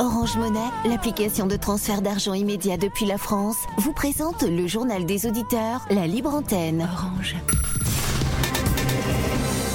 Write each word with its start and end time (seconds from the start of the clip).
Orange 0.00 0.36
Monnaie, 0.36 0.58
l'application 0.88 1.46
de 1.46 1.54
transfert 1.54 2.02
d'argent 2.02 2.34
immédiat 2.34 2.76
depuis 2.76 3.06
la 3.06 3.16
France, 3.16 3.58
vous 3.78 3.92
présente 3.92 4.42
le 4.42 4.66
journal 4.66 5.06
des 5.06 5.24
auditeurs, 5.24 5.86
la 5.88 6.08
libre 6.08 6.34
antenne. 6.34 6.80
Orange. 6.82 7.36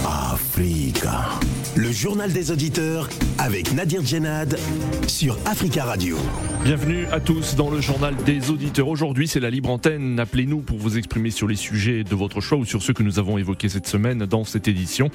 Africa. 0.05 1.29
Le 1.78 1.90
journal 1.94 2.34
des 2.34 2.52
auditeurs 2.52 3.08
avec 3.38 3.71
Nadir 3.71 4.05
Djenad 4.05 4.60
sur 5.08 5.38
Africa 5.46 5.85
Radio. 5.85 6.17
Bienvenue 6.65 7.06
à 7.13 7.22
tous 7.22 7.56
dans 7.56 7.70
le 7.70 7.79
journal 7.79 8.13
des 8.26 8.49
auditeurs. 8.49 8.90
Aujourd'hui, 8.90 9.29
c'est 9.29 9.40
la 9.40 9.49
libre 9.49 9.70
antenne. 9.70 10.20
Appelez-nous 10.20 10.60
pour 10.60 10.79
vous 10.79 10.97
exprimer 10.97 11.31
sur 11.31 11.47
les 11.47 11.56
sujets 11.56 12.04
de 12.04 12.15
votre 12.15 12.42
choix 12.42 12.58
ou 12.58 12.65
sur 12.65 12.81
ceux 12.81 12.92
que 12.92 13.04
nous 13.04 13.20
avons 13.20 13.38
évoqués 13.38 13.70
cette 13.70 13.88
semaine 13.88 14.26
dans 14.26 14.44
cette 14.44 14.67
édition. 14.67 15.10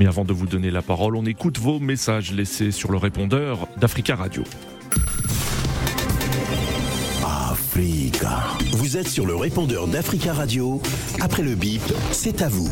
Mais 0.00 0.06
avant 0.06 0.24
de 0.24 0.32
vous 0.32 0.46
donner 0.46 0.70
la 0.70 0.80
parole, 0.80 1.14
on 1.14 1.26
écoute 1.26 1.58
vos 1.58 1.78
messages 1.78 2.32
laissés 2.32 2.70
sur 2.70 2.90
le 2.90 2.96
répondeur 2.96 3.68
d'Africa 3.76 4.16
Radio. 4.16 4.42
Africa. 7.22 8.38
Vous 8.72 8.96
êtes 8.96 9.08
sur 9.08 9.26
le 9.26 9.36
répondeur 9.36 9.86
d'Africa 9.88 10.32
Radio. 10.32 10.80
Après 11.20 11.42
le 11.42 11.54
bip, 11.54 11.82
c'est 12.12 12.40
à 12.40 12.48
vous. 12.48 12.70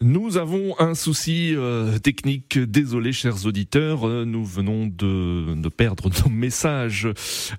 Nous 0.00 0.36
avons 0.36 0.78
un 0.78 0.94
souci 0.94 1.54
euh, 1.56 1.98
technique. 1.98 2.56
Désolé, 2.56 3.12
chers 3.12 3.46
auditeurs. 3.46 4.06
Euh, 4.06 4.24
nous 4.24 4.44
venons 4.44 4.86
de, 4.86 5.54
de, 5.54 5.68
perdre 5.68 6.08
nos 6.24 6.30
messages 6.30 7.08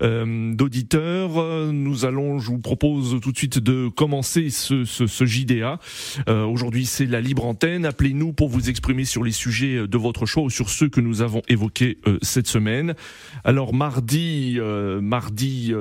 euh, 0.01 0.53
d'auditeurs. 0.53 1.31
Nous 1.73 2.05
allons, 2.05 2.39
je 2.39 2.51
vous 2.51 2.59
propose 2.59 3.19
tout 3.21 3.33
de 3.33 3.37
suite 3.37 3.59
de 3.59 3.89
commencer 3.89 4.49
ce, 4.51 4.85
ce, 4.85 5.05
ce 5.05 5.25
JDA. 5.25 5.79
Aujourd'hui, 6.27 6.85
c'est 6.85 7.05
la 7.05 7.19
libre 7.19 7.45
antenne. 7.45 7.85
Appelez-nous 7.85 8.31
pour 8.31 8.47
vous 8.47 8.69
exprimer 8.69 9.03
sur 9.03 9.23
les 9.23 9.31
sujets 9.31 9.87
de 9.87 9.97
votre 9.97 10.25
choix 10.25 10.43
ou 10.43 10.49
sur 10.49 10.69
ceux 10.69 10.87
que 10.89 11.01
nous 11.01 11.21
avons 11.21 11.41
évoqués 11.47 11.97
cette 12.21 12.47
semaine. 12.47 12.93
Alors, 13.43 13.73
mardi, 13.73 14.59
mardi 15.01 15.73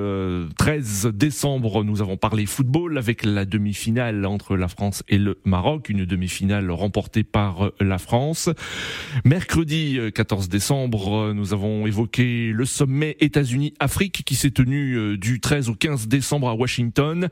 13 0.57 1.11
décembre, 1.13 1.83
nous 1.83 2.01
avons 2.01 2.17
parlé 2.17 2.45
football 2.45 2.97
avec 2.97 3.23
la 3.23 3.45
demi-finale 3.45 4.25
entre 4.25 4.55
la 4.55 4.67
France 4.67 5.03
et 5.07 5.17
le 5.17 5.39
Maroc, 5.45 5.89
une 5.89 6.05
demi-finale 6.05 6.48
remporté 6.69 7.23
par 7.23 7.65
euh, 7.65 7.73
la 7.79 7.97
France. 7.97 8.49
Mercredi 9.25 9.99
14 10.13 10.45
euh, 10.45 10.49
décembre, 10.49 11.13
euh, 11.13 11.33
nous 11.33 11.53
avons 11.53 11.87
évoqué 11.87 12.51
le 12.51 12.65
sommet 12.65 13.15
États-Unis-Afrique 13.19 14.23
qui 14.25 14.35
s'est 14.35 14.51
tenu 14.51 15.17
du 15.17 15.39
13 15.39 15.69
au 15.69 15.75
15 15.75 16.07
décembre 16.07 16.49
à 16.49 16.55
Washington. 16.55 17.29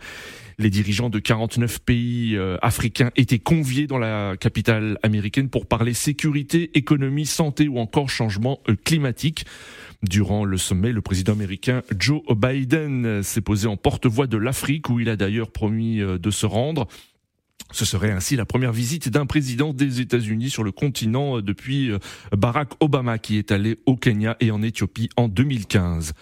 Les 0.60 0.70
dirigeants 0.70 1.10
de 1.10 1.20
49 1.20 1.80
pays 1.80 2.38
africains 2.62 3.12
étaient 3.16 3.38
conviés 3.38 3.86
dans 3.86 4.00
la 4.00 4.36
capitale 4.38 4.98
américaine 5.04 5.50
pour 5.50 5.68
parler 5.68 5.94
sécurité, 5.94 6.72
économie, 6.74 7.28
santé 7.28 7.68
ou 7.68 7.78
encore 7.78 8.10
changement 8.10 8.60
climatique. 8.84 9.46
Durant 10.02 10.46
le 10.46 10.58
sommet, 10.58 10.92
le 10.92 11.02
président 11.02 11.34
américain 11.34 11.84
Joe 11.98 12.22
Biden 12.36 13.22
s'est 13.22 13.42
posé 13.42 13.68
en 13.68 13.78
porte-voix 13.78 14.26
de 14.26 14.38
l'Afrique 14.38 14.90
où 14.90 15.00
il 15.00 15.10
a 15.10 15.16
d'ailleurs 15.16 15.52
promis 15.52 16.00
de 16.00 16.32
se 16.32 16.48
rendre. 16.48 16.88
Ce 17.72 17.86
serait 17.86 18.12
ainsi 18.12 18.36
la 18.36 18.46
première 18.46 18.72
visite 18.72 19.10
d'un 19.10 19.26
président 19.26 19.74
des 19.74 20.00
États-Unis 20.02 20.50
sur 20.50 20.64
le 20.64 20.72
continent 20.72 21.42
depuis 21.42 21.92
euh, 21.92 22.00
Barack 22.32 22.70
Obama 22.80 23.18
qui 23.18 23.38
est 23.38 23.52
allé 23.52 23.78
au 23.86 23.96
Kenya 23.96 24.38
et 24.40 24.52
en 24.52 24.62
Éthiopie 24.62 25.10
en 25.18 25.28
2015. 25.28 26.14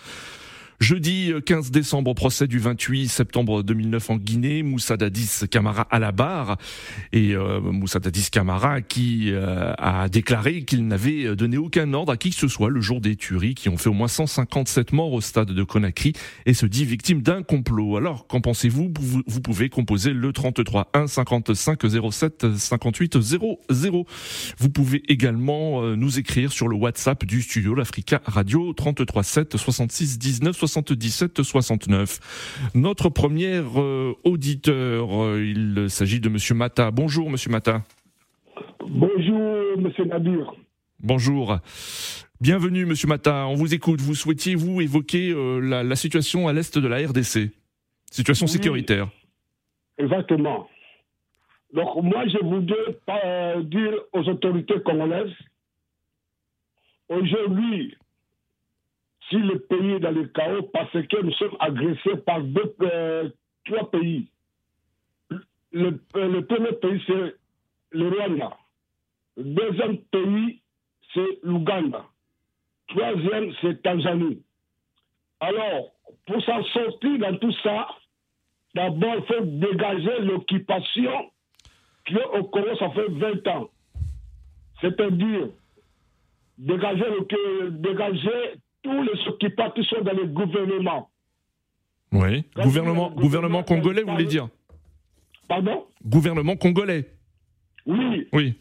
Jeudi 0.79 1.31
15 1.45 1.67
euh, 1.67 1.71
décembre, 1.71 2.13
procès 2.13 2.47
du 2.47 2.59
28 2.59 3.07
septembre 3.07 3.63
2009 3.63 4.09
en 4.09 4.17
Guinée, 4.17 4.61
Moussa 4.61 4.97
Dadis 4.97 5.47
Camara 5.49 5.87
à 5.89 5.99
la 5.99 6.11
barre 6.11 6.57
et 7.13 7.33
euh, 7.33 7.61
Moussa 7.61 7.99
Dadis 7.99 8.29
Camara 8.29 8.81
qui 8.81 9.31
euh, 9.31 9.73
a 9.77 10.09
déclaré 10.09 10.63
qu'il 10.63 10.85
n'avait 10.87 11.33
donné 11.35 11.57
aucun 11.57 11.93
ordre 11.93 12.11
à 12.11 12.17
qui 12.17 12.31
que 12.31 12.35
ce 12.35 12.49
soit 12.49 12.69
le 12.69 12.81
jour 12.81 12.99
des 12.99 13.15
tueries 13.15 13.55
qui 13.55 13.69
ont 13.69 13.77
fait 13.77 13.87
au 13.87 13.93
moins 13.93 14.09
157 14.09 14.91
morts 14.91 15.13
au 15.13 15.21
stade 15.21 15.51
de 15.51 15.63
Conakry 15.63 16.11
et 16.45 16.53
se 16.53 16.65
dit 16.65 16.83
victime 16.83 17.21
d'un 17.21 17.41
complot. 17.41 17.95
Alors, 17.95 18.27
qu'en 18.27 18.41
pensez-vous? 18.41 18.91
Vous 19.27 19.41
pouvez 19.41 19.69
composer 19.69 20.11
le 20.11 20.33
33 20.33 20.89
1 20.93 21.07
55 21.07 21.79
07 22.11 22.57
58 22.57 23.21
00. 23.21 24.05
Vous 24.57 24.69
pouvez 24.69 25.03
également 25.07 25.95
nous 25.95 26.19
écrire 26.19 26.51
sur 26.51 26.67
le 26.67 26.75
WhatsApp 26.75 27.23
du 27.23 27.41
studio 27.41 27.75
l'Africa 27.75 28.21
Radio 28.25 28.73
33 28.73 29.23
7 29.23 29.57
66 29.57 30.19
19 30.19 30.64
77 30.67 31.43
69. 31.43 32.71
Notre 32.75 33.09
premier 33.09 33.55
euh, 33.55 34.13
auditeur, 34.23 35.23
euh, 35.23 35.43
il 35.43 35.89
s'agit 35.89 36.19
de 36.19 36.29
Monsieur 36.29 36.55
Mata. 36.55 36.91
Bonjour 36.91 37.29
Monsieur 37.29 37.51
Mata. 37.51 37.83
Bonjour 38.87 39.77
Monsieur 39.77 40.05
Nadir. 40.05 40.53
Bonjour. 40.99 41.57
Bienvenue 42.41 42.85
Monsieur 42.85 43.07
Mata. 43.07 43.47
On 43.47 43.55
vous 43.55 43.73
écoute. 43.73 44.01
Vous 44.01 44.15
souhaitiez 44.15 44.55
vous 44.55 44.81
évoquer 44.81 45.31
euh, 45.31 45.59
la, 45.59 45.95
situation 45.95 46.47
à 46.47 46.53
l'est 46.53 46.77
de 46.77 46.87
la 46.87 46.97
RDC, 46.97 47.51
situation 48.11 48.47
sécuritaire. 48.47 49.09
Exactement. 49.97 50.67
Donc 51.73 52.03
moi 52.03 52.23
je 52.27 52.37
voudrais 52.43 53.63
dire 53.63 53.93
aux 54.13 54.29
autorités 54.29 54.79
congolaises 54.85 55.33
aujourd'hui 57.09 57.95
si 59.29 59.37
le 59.37 59.59
pays 59.59 59.93
est 59.93 59.99
dans 59.99 60.11
le 60.11 60.25
chaos 60.27 60.63
parce 60.73 60.91
que 60.91 61.21
nous 61.21 61.31
sommes 61.33 61.55
agressés 61.59 62.17
par 62.25 62.41
deux, 62.41 62.75
trois 63.65 63.89
pays. 63.91 64.29
Le, 65.71 65.99
euh, 66.15 66.27
le 66.29 66.45
premier 66.45 66.71
pays, 66.73 67.01
c'est 67.05 67.35
le 67.91 68.07
Rwanda. 68.09 68.57
Le 69.37 69.43
deuxième 69.43 69.97
pays, 69.97 70.61
c'est 71.13 71.39
l'Ouganda. 71.43 72.05
Troisième, 72.87 73.51
c'est 73.61 73.81
Tanzanie. 73.81 74.43
Alors, 75.39 75.91
pour 76.25 76.41
s'en 76.43 76.63
sortir 76.65 77.19
dans 77.19 77.37
tout 77.37 77.51
ça, 77.63 77.87
d'abord, 78.73 79.15
il 79.17 79.25
faut 79.25 79.45
dégager 79.45 80.19
l'occupation 80.21 81.31
qui 82.05 82.15
est 82.15 82.25
au 82.25 82.43
Congo, 82.45 82.75
ça 82.77 82.89
fait 82.91 83.09
20 83.09 83.47
ans. 83.47 83.69
C'est-à-dire 84.81 85.49
dégager, 86.57 87.05
dégager 87.71 88.55
tous 88.85 89.01
les 89.03 89.27
occupants 89.27 89.71
qui 89.71 89.83
sont 89.83 90.01
dans 90.01 90.13
le 90.13 90.27
gouvernement. 90.27 91.09
Oui. 92.11 92.45
Gouvernement, 92.55 93.09
gouvernement 93.09 93.63
congolais, 93.63 94.03
vous 94.03 94.11
voulez 94.11 94.25
dire 94.25 94.47
Pardon 95.47 95.87
Gouvernement 96.05 96.55
congolais. 96.55 97.09
Oui. 97.87 98.27
Oui. 98.31 98.53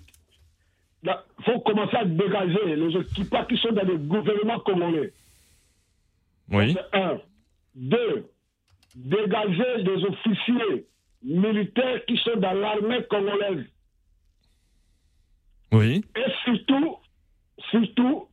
Il 1.02 1.44
faut 1.44 1.60
commencer 1.60 1.96
à 1.96 2.04
dégager 2.06 2.74
les 2.76 2.96
occupants 2.96 3.44
qui 3.44 3.58
sont 3.58 3.72
dans 3.72 3.84
le 3.84 3.98
gouvernement 3.98 4.58
congolais. 4.60 5.12
Oui. 6.50 6.74
Un. 6.94 7.18
Deux. 7.74 8.30
Dégager 8.96 9.82
des 9.82 10.04
officiers 10.04 10.86
militaires 11.22 12.04
qui 12.06 12.16
sont 12.16 12.36
dans 12.38 12.54
l'armée 12.54 13.04
congolaise. 13.10 13.66
Oui. 15.72 16.02
Et 16.16 16.30
surtout, 16.44 16.96
surtout, 17.70 18.28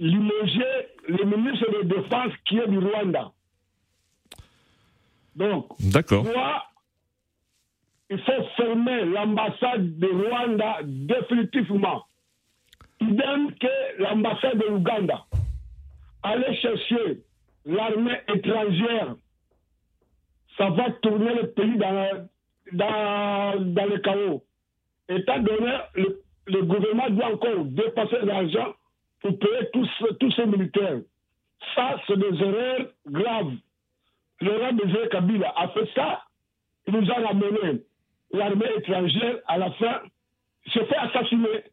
limoger 0.00 0.88
le 1.08 1.24
ministre 1.24 1.70
de 1.70 1.82
Défense 1.86 2.32
qui 2.46 2.58
est 2.58 2.66
du 2.66 2.78
Rwanda. 2.78 3.30
Donc, 5.36 5.66
D'accord. 5.78 6.26
il 8.08 8.18
faut 8.18 8.44
fermer 8.56 9.04
l'ambassade 9.04 9.98
de 9.98 10.06
Rwanda 10.08 10.78
définitivement. 10.84 12.04
Idem 13.00 13.52
que 13.60 14.02
l'ambassade 14.02 14.58
de 14.58 14.66
l'Ouganda. 14.66 15.24
Aller 16.22 16.54
chercher 16.56 17.22
l'armée 17.64 18.20
étrangère, 18.34 19.16
ça 20.56 20.70
va 20.70 20.90
tourner 21.02 21.34
le 21.34 21.50
pays 21.50 21.76
dans, 21.78 22.28
dans, 22.72 23.74
dans 23.74 23.86
le 23.86 23.98
chaos. 23.98 24.44
Étant 25.08 25.38
donné, 25.40 25.72
le, 25.94 26.22
le 26.46 26.62
gouvernement 26.62 27.10
doit 27.10 27.34
encore 27.34 27.64
dépasser 27.64 28.18
l'argent 28.22 28.74
pour 29.20 29.38
payer 29.38 29.70
tous, 29.72 30.32
ces 30.34 30.46
militaires. 30.46 31.00
Ça, 31.74 32.00
c'est 32.06 32.18
des 32.18 32.42
erreurs 32.42 32.86
graves. 33.06 33.52
Le 34.40 34.56
roi 34.56 34.72
de 34.72 35.08
Kabila 35.08 35.52
a 35.56 35.68
fait 35.68 35.88
ça, 35.94 36.22
il 36.86 36.94
nous 36.94 37.10
a 37.10 37.14
ramené 37.14 37.82
l'armée 38.32 38.66
étrangère, 38.78 39.36
à 39.46 39.58
la 39.58 39.70
fin, 39.72 40.00
il 40.66 40.72
se 40.72 40.84
fait 40.84 40.96
assassiner. 40.96 41.64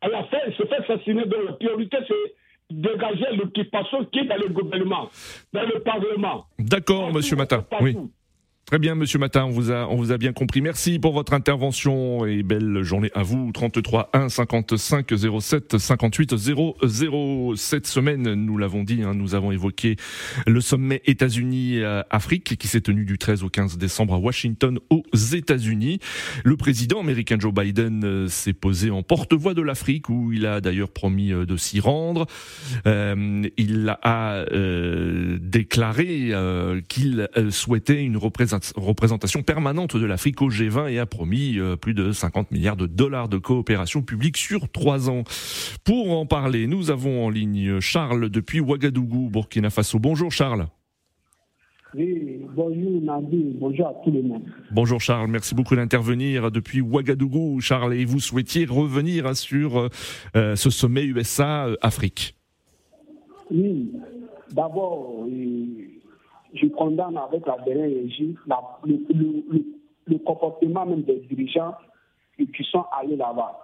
À 0.00 0.08
la 0.08 0.24
fin, 0.24 0.38
il 0.46 0.54
se 0.54 0.62
fait 0.64 0.76
assassiner. 0.76 1.26
Donc 1.26 1.44
la 1.44 1.52
priorité, 1.52 1.98
c'est 2.08 2.34
dégager 2.70 3.36
l'occupation 3.36 4.04
qui 4.06 4.20
est 4.20 4.24
dans 4.24 4.36
le 4.36 4.48
gouvernement, 4.48 5.10
dans 5.52 5.62
le 5.62 5.80
Parlement. 5.80 6.46
D'accord, 6.58 7.12
monsieur 7.12 7.36
Mata. 7.36 7.64
Oui. 7.80 7.96
Très 8.66 8.78
bien, 8.78 8.94
Monsieur 8.94 9.18
Matin, 9.18 9.44
on 9.44 9.50
vous 9.50 9.70
a, 9.70 9.86
on 9.90 9.96
vous 9.96 10.10
a 10.10 10.16
bien 10.16 10.32
compris. 10.32 10.62
Merci 10.62 10.98
pour 10.98 11.12
votre 11.12 11.34
intervention 11.34 12.24
et 12.24 12.42
belle 12.42 12.82
journée 12.82 13.10
à 13.14 13.22
vous. 13.22 13.52
33 13.52 14.08
1 14.14 14.30
55 14.30 15.12
07 15.38 15.76
58 15.76 16.34
00. 16.34 17.56
Cette 17.56 17.86
semaine, 17.86 18.32
nous 18.32 18.56
l'avons 18.56 18.82
dit, 18.82 19.02
hein, 19.02 19.12
nous 19.12 19.34
avons 19.34 19.52
évoqué 19.52 19.96
le 20.46 20.62
sommet 20.62 21.02
États-Unis-Afrique 21.04 22.56
qui 22.56 22.66
s'est 22.66 22.80
tenu 22.80 23.04
du 23.04 23.18
13 23.18 23.42
au 23.42 23.50
15 23.50 23.76
décembre 23.76 24.14
à 24.14 24.18
Washington 24.18 24.78
aux 24.88 25.04
États-Unis. 25.14 25.98
Le 26.42 26.56
président 26.56 27.00
américain 27.00 27.36
Joe 27.38 27.52
Biden 27.52 28.02
euh, 28.02 28.28
s'est 28.28 28.54
posé 28.54 28.90
en 28.90 29.02
porte-voix 29.02 29.52
de 29.52 29.60
l'Afrique 29.60 30.08
où 30.08 30.32
il 30.32 30.46
a 30.46 30.62
d'ailleurs 30.62 30.90
promis 30.90 31.34
euh, 31.34 31.44
de 31.44 31.58
s'y 31.58 31.80
rendre. 31.80 32.26
Euh, 32.86 33.42
il 33.58 33.94
a 34.02 34.46
déclaré 35.38 36.32
qu'il 36.88 37.28
souhaitait 37.50 38.02
une 38.02 38.16
représentation 38.16 38.53
représentation 38.76 39.42
permanente 39.42 39.96
de 39.96 40.04
l'Afrique 40.04 40.42
au 40.42 40.50
G20 40.50 40.90
et 40.90 40.98
a 40.98 41.06
promis 41.06 41.58
euh, 41.58 41.76
plus 41.76 41.94
de 41.94 42.12
50 42.12 42.50
milliards 42.50 42.76
de 42.76 42.86
dollars 42.86 43.28
de 43.28 43.38
coopération 43.38 44.02
publique 44.02 44.36
sur 44.36 44.68
trois 44.70 45.10
ans. 45.10 45.24
Pour 45.84 46.18
en 46.18 46.26
parler, 46.26 46.66
nous 46.66 46.90
avons 46.90 47.26
en 47.26 47.30
ligne 47.30 47.80
Charles 47.80 48.28
depuis 48.28 48.60
Ouagadougou, 48.60 49.30
Burkina 49.30 49.70
Faso. 49.70 49.98
Bonjour 49.98 50.30
Charles. 50.30 50.66
Oui, 51.96 52.40
bonjour 52.56 53.00
Nadi, 53.02 53.56
bonjour 53.60 53.86
à 53.86 53.94
tous 54.02 54.10
les 54.10 54.22
monde. 54.22 54.42
Bonjour 54.72 55.00
Charles, 55.00 55.30
merci 55.30 55.54
beaucoup 55.54 55.76
d'intervenir 55.76 56.50
depuis 56.50 56.80
Ouagadougou, 56.80 57.60
Charles, 57.60 57.94
et 57.94 58.04
vous 58.04 58.18
souhaitiez 58.18 58.64
revenir 58.64 59.36
sur 59.36 59.88
euh, 60.34 60.56
ce 60.56 60.70
sommet 60.70 61.04
USA-Afrique. 61.04 62.34
Oui, 63.52 63.92
d'abord, 64.50 65.24
je 66.54 66.66
condamne 66.68 67.16
avec 67.16 67.46
la 67.46 67.58
dernière 67.64 67.88
régime 67.88 68.36
le, 68.84 68.98
le, 69.10 69.64
le, 70.06 70.18
comportement 70.18 70.86
même 70.86 71.02
des 71.02 71.20
dirigeants 71.28 71.74
qui 72.36 72.64
sont 72.70 72.84
allés 72.98 73.16
là-bas. 73.16 73.58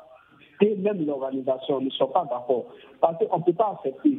Et 0.61 0.75
même 0.77 1.05
l'organisation 1.07 1.81
ne 1.81 1.91
sont 1.91 2.09
pas 2.09 2.25
d'accord. 2.25 2.67
Parce 3.01 3.17
qu'on 3.19 3.39
ne 3.39 3.45
peut 3.45 3.53
pas 3.53 3.79
accepter 3.79 4.19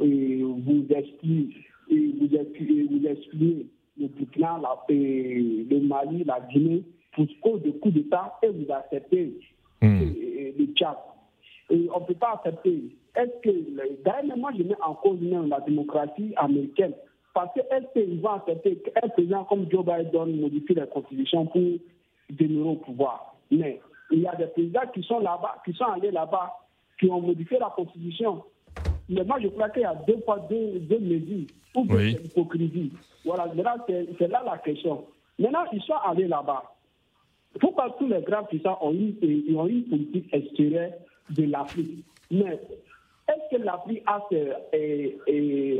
et 0.00 0.42
vous 0.42 0.86
expliquer, 0.90 1.56
et 1.88 2.14
vous 2.20 2.34
expliquer, 2.36 2.88
vous 2.90 3.06
expliquer 3.06 3.66
le 3.98 4.08
Burkina, 4.08 4.60
le 4.88 5.80
Mali, 5.80 6.24
la 6.24 6.40
Guinée, 6.40 6.84
pour 7.12 7.26
cause 7.42 7.62
de 7.62 7.70
coup 7.70 7.90
d'État, 7.90 8.34
et 8.42 8.48
vous 8.48 8.70
acceptez 8.70 9.38
mmh. 9.80 10.00
le 10.58 10.66
Tchad. 10.74 10.96
Et 11.70 11.88
on 11.94 12.00
ne 12.00 12.04
peut 12.04 12.14
pas 12.14 12.34
accepter. 12.34 12.96
Est-ce 13.16 13.40
que, 13.42 14.04
d'ailleurs, 14.04 14.36
moi, 14.36 14.52
je 14.56 14.62
mets 14.62 14.76
en 14.86 14.94
cause 14.94 15.20
même 15.20 15.48
la 15.48 15.60
démocratie 15.60 16.34
américaine 16.36 16.92
parce 17.36 17.50
qu'elle 17.52 18.20
va 18.20 18.36
accepter 18.36 18.76
qu'un 18.76 19.08
président 19.08 19.44
comme 19.44 19.70
Joe 19.70 19.84
Biden 19.84 20.40
modifie 20.40 20.72
la 20.72 20.86
constitution 20.86 21.44
pour 21.44 21.62
demeurer 22.30 22.70
au 22.70 22.76
pouvoir. 22.76 23.36
Mais 23.50 23.78
il 24.10 24.20
y 24.20 24.26
a 24.26 24.34
des 24.36 24.46
présidents 24.46 24.86
qui 24.94 25.02
sont 25.02 25.18
là-bas, 25.18 25.56
qui 25.62 25.74
sont 25.74 25.84
allés 25.84 26.12
là-bas, 26.12 26.54
qui 26.98 27.10
ont 27.10 27.20
modifié 27.20 27.58
la 27.58 27.70
constitution. 27.76 28.42
Mais 29.10 29.22
moi, 29.22 29.36
je 29.42 29.48
crois 29.48 29.68
qu'il 29.68 29.82
y 29.82 29.84
a 29.84 29.94
deux 30.06 30.18
fois 30.24 30.38
deux, 30.48 30.78
deux 30.80 30.98
mesures 30.98 31.46
ou 31.74 31.86
oui. 31.90 32.14
de 32.14 32.20
l'hypocrisie. 32.20 32.92
Voilà, 33.22 33.52
c'est 33.86 34.28
là 34.28 34.42
la 34.46 34.56
question. 34.56 35.04
Maintenant, 35.38 35.64
ils 35.74 35.82
sont 35.82 35.92
allés 36.08 36.28
là-bas. 36.28 36.62
Pourquoi 37.60 37.94
tous 37.98 38.08
les 38.08 38.22
grands 38.22 38.44
puissants 38.44 38.78
ont 38.80 38.94
eu, 38.94 39.14
ont 39.54 39.66
eu 39.68 39.72
une 39.72 39.88
politique 39.90 40.32
extérieure 40.32 40.92
de 41.28 41.44
l'Afrique? 41.44 42.02
Mais 42.30 42.58
est-ce 43.28 43.56
que 43.56 43.62
l'Afrique 43.62 44.02
a, 44.06 44.16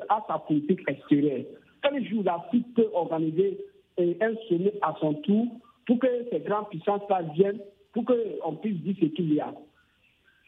a, 0.09 0.25
sa 0.27 0.39
politique 0.39 0.81
extérieure? 0.89 1.45
Quel 1.83 2.05
jour 2.09 2.23
l'Afrique 2.25 2.75
peut 2.75 2.89
organiser 2.93 3.59
un 3.99 4.35
sommet 4.49 4.75
à 4.83 4.95
son 5.01 5.15
tour 5.15 5.47
pour 5.87 5.99
que 5.99 6.09
ces 6.31 6.41
grandes 6.41 6.69
puissances-là 6.71 7.23
viennent, 7.35 7.61
pour 7.93 8.05
qu'on 8.05 8.57
puisse 8.57 8.79
dire 8.79 8.97
ce 9.01 9.07
qu'il 9.07 9.35
y 9.35 9.41
a? 9.41 9.55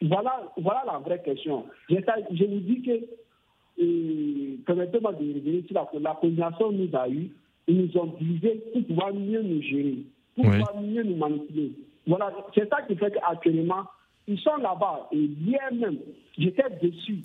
Voilà, 0.01 0.51
voilà 0.57 0.83
la 0.85 0.99
vraie 0.99 1.21
question. 1.21 1.65
Je, 1.89 1.95
je 1.95 2.45
vous 2.45 2.59
dis 2.59 2.81
que, 2.81 2.99
permettez-moi 4.65 5.13
de 5.13 5.33
revenir 5.33 5.63
sur 5.67 5.75
la, 5.75 5.87
la 5.99 6.15
coordination 6.15 6.71
nous 6.71 6.89
a 6.93 7.09
eu, 7.09 7.31
ils 7.67 7.81
nous 7.85 7.97
ont 7.97 8.07
divisé 8.19 8.61
pour 8.73 8.83
pouvoir 8.85 9.13
mieux 9.13 9.41
nous 9.41 9.61
gérer, 9.61 9.99
pour 10.35 10.45
oui. 10.45 10.51
pouvoir 10.51 10.81
mieux 10.81 11.03
nous 11.03 11.15
manipuler. 11.15 11.71
Voilà, 12.07 12.33
c'est 12.55 12.67
ça 12.69 12.81
qui 12.81 12.95
fait 12.95 13.11
qu'actuellement, 13.11 13.83
ils 14.29 14.39
sont 14.39 14.57
là-bas. 14.57 15.07
Et 15.11 15.27
bien 15.27 15.71
même, 15.73 15.97
j'étais 16.37 16.69
déçu 16.81 17.23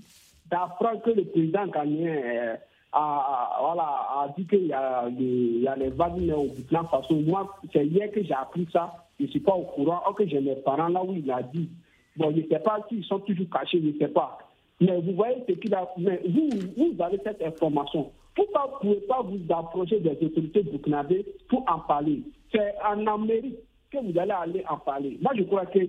d'apprendre 0.51 1.03
que 1.03 1.11
le 1.11 1.25
président 1.25 1.67
ghanéen 1.67 2.17
euh, 2.25 2.57
a, 2.93 3.59
voilà, 3.61 3.83
a 3.83 4.29
dit 4.37 4.47
qu'il 4.47 4.67
y, 4.67 4.73
a 4.73 5.09
les 5.11 5.91
Wagner 5.91 6.33
au 6.33 6.47
Burkina 6.47 6.85
Faso. 6.91 7.15
Moi, 7.17 7.55
c'est 7.73 7.87
hier 7.87 8.11
que 8.11 8.23
j'ai 8.23 8.33
appris 8.33 8.67
ça. 8.73 8.95
Je 9.21 9.27
ne 9.27 9.31
suis 9.31 9.41
pas 9.41 9.55
au 9.55 9.63
courant. 9.63 10.01
Or 10.07 10.15
que 10.15 10.27
j'ai 10.27 10.41
mes 10.41 10.57
parents 10.57 10.89
là 10.89 11.05
où 11.05 11.13
il 11.15 11.31
a 11.31 11.43
dit. 11.43 11.69
Bon, 12.17 12.31
je 12.35 12.41
ne 12.41 12.49
sais 12.49 12.59
pas 12.61 12.79
s'ils 12.89 13.05
sont 13.05 13.19
toujours 13.21 13.47
cachés, 13.53 13.81
je 13.83 13.89
ne 13.89 13.99
sais 13.99 14.09
pas. 14.09 14.39
Mais 14.81 14.99
vous 15.01 15.13
voyez 15.13 15.37
ce 15.47 15.53
qu'il 15.55 15.75
a. 15.75 15.87
Mais 15.99 16.21
vous, 16.27 16.49
vous 16.77 17.03
avez 17.03 17.21
cette 17.23 17.43
information. 17.43 18.11
Pourquoi 18.35 18.79
vous 18.83 18.89
ne 18.89 18.95
pouvez 18.95 19.07
pas 19.07 19.23
vous 19.23 19.41
approcher 19.53 20.01
des 20.01 20.11
autorités 20.25 20.63
burkinabées 20.63 21.27
pour 21.49 21.65
en 21.69 21.81
parler 21.81 22.23
C'est 22.53 22.75
en 22.85 23.07
Amérique 23.07 23.59
que 23.91 23.99
vous 23.99 24.19
allez 24.19 24.33
aller 24.33 24.65
en 24.69 24.79
parler. 24.79 25.19
Moi, 25.21 25.33
je 25.37 25.43
crois 25.45 25.67
que 25.67 25.81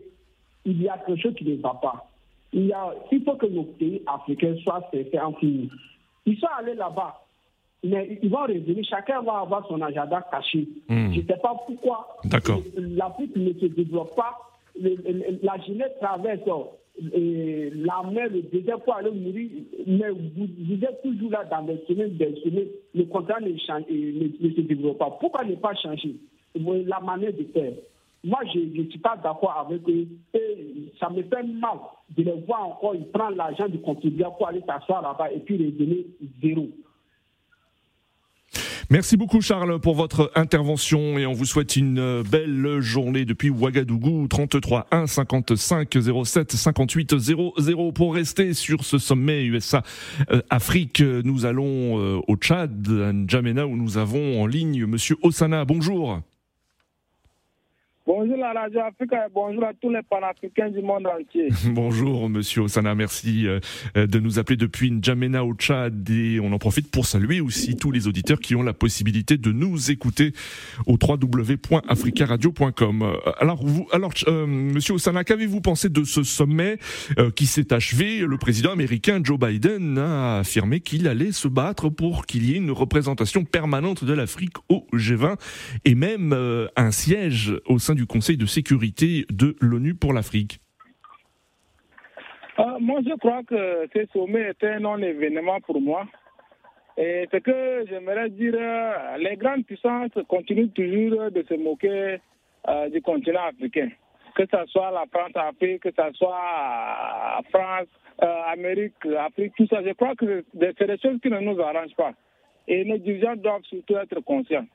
il 0.66 0.82
y 0.82 0.90
a 0.90 0.98
quelque 0.98 1.22
chose 1.22 1.36
qui 1.36 1.46
ne 1.46 1.62
va 1.62 1.78
pas. 1.82 2.10
Il, 2.54 2.68
y 2.68 2.74
a, 2.74 2.94
il 3.12 3.24
faut 3.24 3.36
que 3.36 3.46
nos 3.48 3.64
pays 3.64 4.02
africains 4.08 4.56
soient 4.64 4.88
faits 4.92 5.14
en 5.16 5.34
fini. 5.34 5.70
Ils 6.26 6.38
sont 6.38 6.48
allés 6.58 6.76
là-bas, 6.76 7.22
mais 7.84 8.20
ils 8.22 8.30
vont 8.30 8.44
revenir. 8.44 8.84
Chacun 8.86 9.22
va 9.22 9.40
avoir 9.40 9.68
son 9.68 9.82
agenda 9.82 10.26
caché. 10.32 10.68
Hmm. 10.88 11.14
Je 11.14 11.22
ne 11.22 11.26
sais 11.26 11.38
pas 11.42 11.56
pourquoi 11.66 12.18
l'Afrique 12.78 13.36
ne 13.36 13.54
se 13.54 13.66
développe 13.66 14.16
pas. 14.16 14.38
la 14.80 15.58
jeunesse 15.66 15.92
traverse 16.02 16.42
euh, 17.14 17.72
la 17.76 18.10
mer, 18.10 18.30
le 18.30 18.42
désert 18.44 18.80
pour 18.80 18.96
aller 18.96 19.12
mourir, 19.12 19.50
mais 19.86 20.10
vous, 20.10 20.48
vous, 20.48 20.84
êtes 20.86 21.02
toujours 21.04 21.30
là 21.30 21.44
dans 21.44 21.64
des 21.64 21.84
semaines, 21.90 22.16
des 22.16 22.36
semaines, 22.42 22.70
le 22.94 23.04
contrat 23.04 23.42
ne, 23.42 23.50
change, 23.58 23.84
ne, 23.90 24.48
ne 24.48 24.54
se 24.54 24.62
développe 24.62 25.00
pas. 25.00 25.18
Pourquoi 25.20 25.44
ne 25.44 25.56
pas 25.56 25.76
changer? 25.76 26.16
La 26.56 27.02
manière 27.02 27.34
de 27.34 27.44
faire 27.54 27.74
moi, 28.25 28.39
je 28.51 28.60
ne 28.60 28.89
suis 28.89 29.00
pas 29.00 29.16
d'accord 29.24 29.66
avec 29.68 29.88
eux. 29.88 30.07
Et 30.33 30.92
ça 31.00 31.10
me 31.10 31.22
fait 31.24 31.44
mal 31.44 31.77
de 32.18 32.24
les 32.24 32.42
voir 32.45 32.68
encore. 32.68 32.95
Ils 32.95 33.06
prennent 33.06 33.36
l'argent 33.36 33.68
du 33.68 33.80
contribuable 33.80 34.36
pour 34.38 34.48
aller 34.48 34.62
s'asseoir 34.66 35.01
là-bas 35.01 35.31
et 35.31 35.39
puis 35.39 35.57
les 35.57 35.72
donner 35.72 36.07
zéro. 36.42 36.68
Merci 38.92 39.18
beaucoup 39.18 39.42
Charles 39.42 39.80
pour 39.80 39.95
votre 39.95 40.31
intervention 40.36 41.18
et 41.18 41.25
on 41.25 41.33
vous 41.33 41.45
souhaite 41.45 41.75
une 41.75 42.22
belle 42.22 42.80
journée 42.81 43.25
depuis 43.25 43.50
Ouagadougou 43.50 44.28
33 44.28 44.86
1 44.92 45.07
55 45.07 45.98
07 46.24 46.51
58 46.51 47.18
00 47.18 47.92
pour 47.94 48.13
rester 48.13 48.54
sur 48.54 48.83
ce 48.83 49.00
sommet 49.00 49.44
USA 49.45 49.81
Afrique 50.51 51.01
nous 51.01 51.48
allons 51.48 52.21
au 52.28 52.36
Tchad 52.36 52.88
à 52.88 53.12
N'Djamena 53.12 53.66
où 53.66 53.75
nous 53.75 53.98
avons 53.98 54.44
en 54.44 54.45
ligne 54.45 54.86
monsieur 54.86 55.16
Osana 55.24 55.66
bonjour 55.66 56.21
Bonjour 58.07 58.38
la 58.38 58.54
Radio 58.54 58.81
Afrique 58.81 59.13
et 59.13 59.31
bonjour 59.34 59.63
à 59.63 59.74
tous 59.74 59.90
les 59.90 60.04
panafricains 60.07 60.69
du 60.69 60.84
monde 60.84 61.07
entier. 61.07 61.50
bonjour 61.72 62.30
Monsieur 62.30 62.62
Osana, 62.62 62.94
merci 62.94 63.47
euh, 63.47 63.59
de 63.95 64.19
nous 64.19 64.38
appeler 64.38 64.57
depuis 64.57 64.92
N'Djamena 64.92 65.44
au 65.44 65.56
Tchad 65.56 66.07
et 66.12 66.40
on 66.40 66.54
en 66.54 66.59
profite 66.59 66.92
pour 66.92 67.07
saluer 67.07 67.42
aussi 67.42 67.76
tous 67.76 67.92
les 67.92 68.07
auditeurs 68.07 68.40
qui 68.40 68.54
ont 68.54 68.62
la 68.62 68.74
possibilité 68.74 69.38
de 69.38 69.52
nous 69.52 69.90
écouter 69.90 70.33
au 70.85 71.00
www.africaradio.com. 71.02 73.02
Euh, 73.02 73.16
alors, 73.40 73.66
vous, 73.66 73.88
alors 73.92 74.12
euh, 74.28 74.45
Monsieur 74.45 74.94
Osana, 74.94 75.24
qu'avez-vous 75.24 75.62
pensé 75.62 75.90
de 75.90 76.04
ce 76.04 76.21
sommet 76.21 76.78
euh, 77.18 77.31
qui 77.31 77.47
s'est 77.47 77.74
achevé? 77.74 78.19
Le 78.19 78.38
président 78.38 78.71
américain 78.71 79.19
Joe 79.24 79.40
Biden 79.40 79.97
a 79.97 80.38
affirmé 80.38 80.80
qu'il 80.80 81.07
allait 81.07 81.31
se 81.31 81.47
battre 81.47 81.90
pour 81.90 82.28
qu'il 82.28 82.47
y 82.47 82.54
ait 82.54 82.57
une 82.57 82.71
représentation 82.71 83.45
permanente 83.45 84.04
de 84.04 84.14
l'Afrique 84.14 84.57
au 84.69 84.85
G20 84.94 85.38
et 85.85 85.95
même 85.95 86.33
euh, 86.33 86.68
un 86.76 86.92
siège 86.92 87.56
au 87.66 87.80
sein 87.80 87.94
du 87.95 88.06
Conseil 88.06 88.37
de 88.37 88.45
sécurité 88.45 89.25
de 89.30 89.56
l'ONU 89.61 89.95
pour 89.95 90.14
l'Afrique 90.14 90.59
euh, 92.59 92.80
Moi, 92.80 93.02
je 93.06 93.16
crois 93.18 93.44
que 93.44 93.87
ce 93.94 94.06
sommet 94.14 94.52
était 94.52 94.68
un 94.68 94.80
non-événement 94.80 95.59
pour 95.61 95.81
moi. 95.81 96.06
Et 96.97 97.28
ce 97.31 97.37
que 97.37 97.85
j'aimerais 97.90 98.30
dire, 98.30 98.54
euh, 98.57 99.18
les 99.18 99.35
grandes 99.35 99.66
puissances 99.66 100.11
continuent 100.30 100.71
toujours 100.71 101.30
de 101.30 101.44
se 101.47 101.54
moquer 101.56 102.19
euh, 102.69 102.90
du 102.90 103.02
continent 103.02 103.47
africain. 103.47 103.90
Que 104.35 104.44
ce 104.45 104.71
soit 104.71 104.92
la 104.92 105.06
France-Afrique, 105.11 105.81
que 105.81 105.90
ce 105.90 106.14
soit 106.14 106.30
la 106.30 107.42
France, 107.49 107.87
euh, 108.23 108.42
Amérique, 108.47 108.94
Afrique, 109.19 109.54
tout 109.57 109.68
ça. 109.68 109.83
Je 109.83 109.92
crois 109.92 110.16
que 110.16 110.45
c'est 110.57 110.87
des 110.87 110.97
choses 110.97 111.19
qui 111.21 111.30
ne 111.30 111.40
nous 111.40 111.59
arrangent 111.61 111.95
pas. 111.97 112.14
Et 112.68 112.85
nos 112.85 112.97
dirigeants 112.97 113.35
doivent 113.35 113.64
surtout 113.64 113.97
être 113.97 114.19
conscients. 114.21 114.66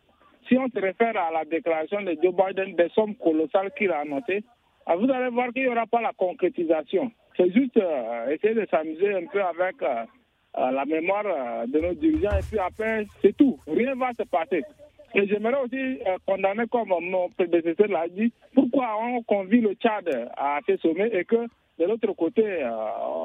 Si 0.48 0.56
on 0.58 0.68
se 0.68 0.78
réfère 0.78 1.16
à 1.16 1.30
la 1.30 1.44
déclaration 1.44 2.00
de 2.02 2.16
Joe 2.22 2.34
Biden 2.34 2.74
des 2.74 2.88
sommes 2.90 3.14
colossales 3.16 3.70
qu'il 3.76 3.90
a 3.90 4.00
annoncées, 4.00 4.42
vous 4.86 5.10
allez 5.10 5.30
voir 5.30 5.52
qu'il 5.52 5.62
n'y 5.62 5.68
aura 5.68 5.86
pas 5.86 6.00
la 6.00 6.12
concrétisation. 6.12 7.10
C'est 7.36 7.52
juste 7.52 7.76
euh, 7.76 8.30
essayer 8.30 8.54
de 8.54 8.66
s'amuser 8.70 9.14
un 9.14 9.26
peu 9.26 9.42
avec 9.42 9.80
euh, 9.82 10.04
la 10.54 10.84
mémoire 10.84 11.24
de 11.66 11.78
nos 11.78 11.94
dirigeants 11.94 12.36
et 12.36 12.44
puis 12.48 12.58
après, 12.58 13.06
c'est 13.22 13.36
tout. 13.36 13.58
Rien 13.66 13.94
ne 13.94 14.00
va 14.00 14.10
se 14.18 14.24
passer. 14.24 14.62
Et 15.14 15.26
j'aimerais 15.26 15.60
aussi 15.62 15.98
condamner, 16.26 16.64
comme 16.70 16.88
mon 16.88 17.28
prédécesseur 17.30 17.88
l'a 17.88 18.08
dit, 18.08 18.32
pourquoi 18.54 18.96
on 19.00 19.22
convie 19.22 19.60
le 19.60 19.74
Tchad 19.74 20.08
à 20.36 20.60
ce 20.66 20.76
sommet 20.76 21.10
et 21.12 21.24
que 21.24 21.46
de 21.80 21.84
l'autre 21.86 22.12
côté, 22.12 22.44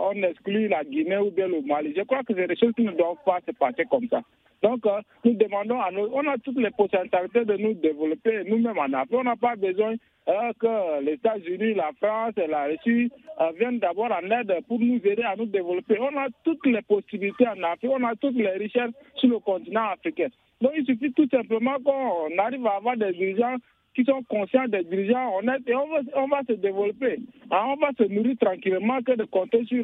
on 0.01 0.13
exclut 0.23 0.67
la 0.67 0.83
Guinée 0.83 1.17
ou 1.17 1.29
bien 1.29 1.47
le 1.47 1.61
Mali. 1.61 1.93
Je 1.95 2.01
crois 2.03 2.23
que 2.23 2.33
c'est 2.33 2.47
des 2.47 2.55
choses 2.55 2.73
qui 2.75 2.83
ne 2.83 2.91
doivent 2.91 3.23
pas 3.25 3.39
se 3.45 3.51
passer 3.51 3.83
comme 3.85 4.07
ça. 4.07 4.21
Donc, 4.63 4.85
nous 5.23 5.33
demandons 5.33 5.79
à 5.79 5.91
nous, 5.91 6.07
on 6.11 6.27
a 6.27 6.37
toutes 6.37 6.59
les 6.59 6.71
potentialités 6.71 7.45
de 7.45 7.57
nous 7.57 7.73
développer 7.73 8.43
nous-mêmes 8.45 8.77
en 8.77 8.93
Afrique. 8.93 9.17
On 9.17 9.23
n'a 9.23 9.35
pas 9.35 9.55
besoin 9.55 9.95
que 10.25 11.03
les 11.03 11.13
États-Unis, 11.13 11.75
la 11.75 11.91
France 12.01 12.33
et 12.37 12.47
la 12.47 12.65
Russie 12.65 13.11
viennent 13.57 13.79
d'abord 13.79 14.11
en 14.11 14.31
aide 14.31 14.53
pour 14.67 14.79
nous 14.79 14.99
aider 15.03 15.23
à 15.23 15.35
nous 15.35 15.45
développer. 15.45 15.99
On 15.99 16.17
a 16.17 16.27
toutes 16.43 16.65
les 16.65 16.81
possibilités 16.81 17.47
en 17.47 17.61
Afrique, 17.63 17.91
on 17.93 18.03
a 18.03 18.15
toutes 18.15 18.35
les 18.35 18.49
richesses 18.51 18.91
sur 19.15 19.29
le 19.29 19.39
continent 19.39 19.89
africain. 19.93 20.29
Donc, 20.61 20.71
il 20.75 20.85
suffit 20.85 21.11
tout 21.13 21.27
simplement 21.29 21.75
qu'on 21.83 22.37
arrive 22.37 22.65
à 22.65 22.77
avoir 22.77 22.97
des 22.97 23.11
dirigeants 23.11 23.57
qui 23.95 24.03
sont 24.03 24.23
conscients 24.23 24.67
des 24.67 24.83
dirigeants 24.83 25.37
honnêtes 25.37 25.67
et 25.67 25.75
on 25.75 26.27
va, 26.27 26.41
se 26.47 26.53
développer. 26.53 27.19
on 27.49 27.75
va 27.75 27.91
se 27.97 28.03
nourrir 28.03 28.35
tranquillement 28.39 29.01
que 29.01 29.13
de 29.13 29.23
compter 29.23 29.63
sur 29.65 29.83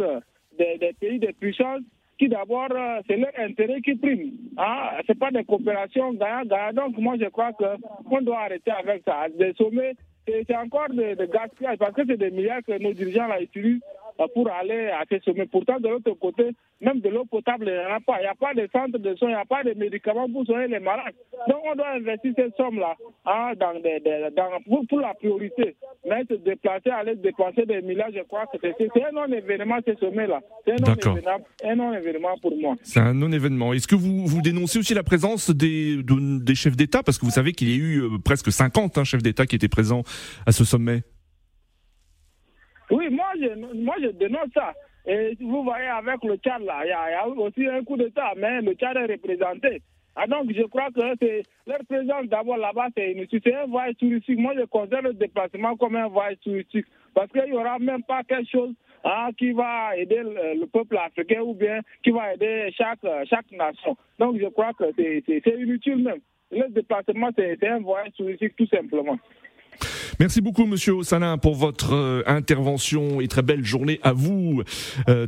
des, 0.58 0.78
des 0.78 0.94
pays, 1.00 1.20
des 1.20 1.34
puissances 1.34 1.82
qui 2.22 2.30
d'abord, 2.30 2.68
c'est 3.08 3.18
leur 3.18 3.32
intérêt 3.40 3.82
qui 3.82 3.96
prime. 3.96 4.34
Hein? 4.56 5.01
Ce 5.08 5.13
pas 5.13 5.32
des 5.32 5.44
coopérations 5.44 6.13
gagnant-gagnant. 6.13 6.90
Donc 6.90 6.98
moi, 7.00 7.16
je 7.20 7.25
crois 7.30 7.51
qu'on 7.54 8.22
doit 8.22 8.42
arrêter 8.42 8.70
avec 8.70 9.01
ça. 9.06 9.25
Des 9.40 9.54
sommets, 9.54 9.96
c'est 10.28 10.56
encore 10.56 10.90
de, 10.90 11.16
de 11.16 11.25
parce 11.78 11.94
que 11.96 12.06
c'est 12.06 12.18
des 12.18 12.30
milliards 12.30 12.62
que 12.62 12.78
nos 12.78 12.94
dirigeants 12.94 13.25
là, 13.25 13.42
utilisent 13.42 13.82
pour 14.34 14.50
aller 14.51 14.88
à 14.88 15.03
ces 15.10 15.20
sommets. 15.20 15.46
Pourtant, 15.46 15.80
de 15.80 15.88
l'autre 15.88 16.12
côté, 16.13 16.51
même 16.82 17.00
de 17.00 17.10
l'eau 17.10 17.25
potable, 17.25 17.65
il 17.68 17.74
n'y 17.74 17.80
en 17.80 17.96
a 17.96 18.00
pas. 18.00 18.18
Il 18.20 18.24
n'y 18.24 18.27
a 18.27 18.36
pas 18.36 18.53
de 18.53 18.68
centre 18.72 18.98
de 18.98 19.15
soins, 19.15 19.30
il 19.30 19.36
n'y 19.36 19.41
a 19.41 19.46
pas 19.46 19.63
de 19.63 19.74
médicaments 19.74 20.27
pour 20.30 20.46
soigner 20.46 20.68
les 20.68 20.80
malades. 20.80 21.13
Donc, 21.48 21.60
on 21.72 21.75
doit 21.75 21.91
investir 21.91 22.34
ces 22.36 22.50
sommes-là 22.58 22.96
hein, 23.25 23.53
dans 23.60 23.80
des, 23.80 24.00
dans, 24.36 24.50
pour, 24.68 24.86
pour, 24.88 25.00
la 25.00 25.13
priorité. 25.13 25.75
Mais 26.08 26.24
se 26.30 26.36
déplacer, 26.36 26.89
aller 26.89 27.15
dépenser 27.15 27.65
des 27.65 27.82
milliards, 27.82 28.12
je 28.13 28.22
crois 28.24 28.46
que 28.48 28.58
c'est 28.62 29.03
un 29.03 29.12
non-événement, 29.12 29.77
ces 29.86 29.96
sommets-là. 29.96 30.41
C'est 30.65 31.68
un 31.68 31.75
non-événement 31.75 32.38
pour 32.41 32.58
moi. 32.58 32.75
C'est 32.84 33.00
un 33.00 33.13
non-événement. 33.13 33.74
Est-ce 33.74 33.88
que 33.88 33.96
vous, 33.96 34.25
vous 34.25 34.41
dénoncez 34.41 34.80
aussi 34.80 34.94
la 34.94 35.03
présence 35.03 35.50
des, 35.51 36.01
des 36.03 36.56
chefs 36.56 36.75
d'État? 36.75 37.03
Parce 37.03 37.18
que 37.18 37.25
vous 37.25 37.32
savez 37.32 37.53
qu'il 37.53 37.70
y 37.70 37.74
a 37.74 37.77
eu 37.77 38.20
presque 38.24 38.51
50 38.51 38.98
hein, 38.98 39.03
chefs 39.03 39.24
d'État 39.24 39.46
qui 39.46 39.56
étaient 39.56 39.70
présents 39.70 40.03
à 40.46 40.51
ce 40.51 40.63
sommet. 40.63 41.03
Oui, 42.91 43.08
moi 43.10 43.21
moi 43.76 43.96
je 44.02 44.08
dénonce 44.08 44.50
ça. 44.54 44.74
Et 45.06 45.36
vous 45.40 45.64
voyez 45.64 45.88
avec 45.88 46.24
le 46.24 46.36
Tchad 46.36 46.62
là, 46.62 46.82
il 46.84 46.90
y, 46.90 46.92
a 46.92 47.28
aussi 47.28 47.68
un 47.68 47.84
coup 47.84 47.98
d'État, 47.98 48.34
mais 48.38 48.62
le 48.62 48.74
Tchad 48.74 48.98
est 48.98 49.14
représenté. 49.14 49.82
Ah 50.16 50.28
donc 50.28 50.52
je 50.54 50.64
crois 50.64 50.90
que 50.92 51.02
c'est 51.22 51.44
leur 51.66 51.80
présence 51.88 52.28
d'abord 52.28 52.58
là-bas, 52.58 52.88
c'est 52.96 53.16
C'est 53.32 53.56
un 53.56 53.66
voyage 53.66 53.96
touristique. 53.98 54.40
Moi 54.40 54.54
je 54.58 54.66
considère 54.66 55.04
le 55.04 55.14
déplacement 55.14 55.76
comme 55.78 55.96
un 55.96 56.08
voyage 56.08 56.38
touristique. 56.44 56.86
Parce 57.14 57.32
qu'il 57.32 57.44
n'y 57.46 57.54
aura 57.54 57.80
même 57.80 58.04
pas 58.04 58.24
quelque 58.24 58.50
chose 58.50 58.74
hein, 59.04 59.30
qui 59.38 59.52
va 59.52 59.96
aider 59.98 60.22
le, 60.24 60.66
peuple 60.66 60.98
africain 60.98 61.42
ou 61.42 61.54
bien 61.54 61.80
qui 62.04 62.12
va 62.12 62.34
aider 62.34 62.70
chaque, 62.78 63.06
chaque 63.30 63.52
nation. 63.52 63.98
Donc 64.20 64.38
je 64.40 64.48
crois 64.48 64.74
que 64.74 64.86
c'est 64.96 65.60
inutile 65.60 66.04
même. 66.04 66.20
Le 66.52 66.68
déplacement, 66.70 67.30
c'est 67.36 67.66
un 67.68 67.80
voyage 67.80 68.12
touristique 68.18 68.56
tout 68.58 68.68
simplement. 68.68 69.18
Merci 70.22 70.40
beaucoup, 70.40 70.68
Monsieur 70.68 70.94
Ossalin, 70.94 71.40
pour 71.40 71.56
votre 71.56 71.94
euh, 71.96 72.22
intervention 72.28 73.22
et 73.22 73.28
très 73.28 73.42
belle 73.42 73.66
journée 73.66 74.00
à 74.04 74.13
vous. 74.13 74.62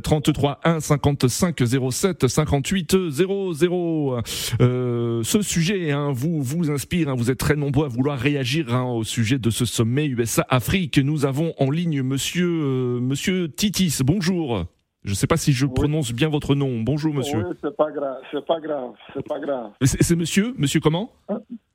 33 0.04 0.60
1 0.62 0.78
55 0.78 1.60
07 1.90 2.28
58 2.28 3.10
00. 3.10 4.20
ce 4.60 5.38
sujet 5.42 5.90
hein, 5.90 6.12
vous 6.12 6.40
vous 6.40 6.70
inspire. 6.70 7.08
Hein, 7.08 7.16
vous 7.16 7.32
êtes 7.32 7.38
très 7.38 7.56
nombreux 7.56 7.86
à 7.86 7.88
vouloir 7.88 8.20
réagir 8.20 8.72
hein, 8.72 8.84
au 8.84 9.02
sujet 9.02 9.40
de 9.40 9.50
ce 9.50 9.64
sommet 9.64 10.06
USA 10.06 10.46
Afrique. 10.48 10.98
Nous 10.98 11.24
avons 11.24 11.54
en 11.58 11.72
ligne 11.72 12.04
Monsieur 12.04 12.46
euh, 12.46 13.00
Monsieur 13.00 13.48
Titis. 13.48 13.98
Bonjour. 14.04 14.64
Je 15.04 15.10
ne 15.10 15.14
sais 15.14 15.26
pas 15.26 15.36
si 15.36 15.52
je 15.52 15.66
prononce 15.66 16.12
bien 16.12 16.30
votre 16.30 16.54
nom. 16.54 16.80
Bonjour, 16.80 17.12
monsieur. 17.12 17.44
Oui, 17.46 17.54
c'est 17.62 17.76
pas 17.76 17.90
grave, 17.90 18.16
c'est 18.32 18.44
pas 18.46 18.58
grave, 18.58 18.92
c'est 19.12 19.26
pas 19.26 19.38
grave. 19.38 19.72
C'est 19.82 20.16
monsieur 20.16 20.54
Monsieur 20.56 20.80
comment? 20.80 21.12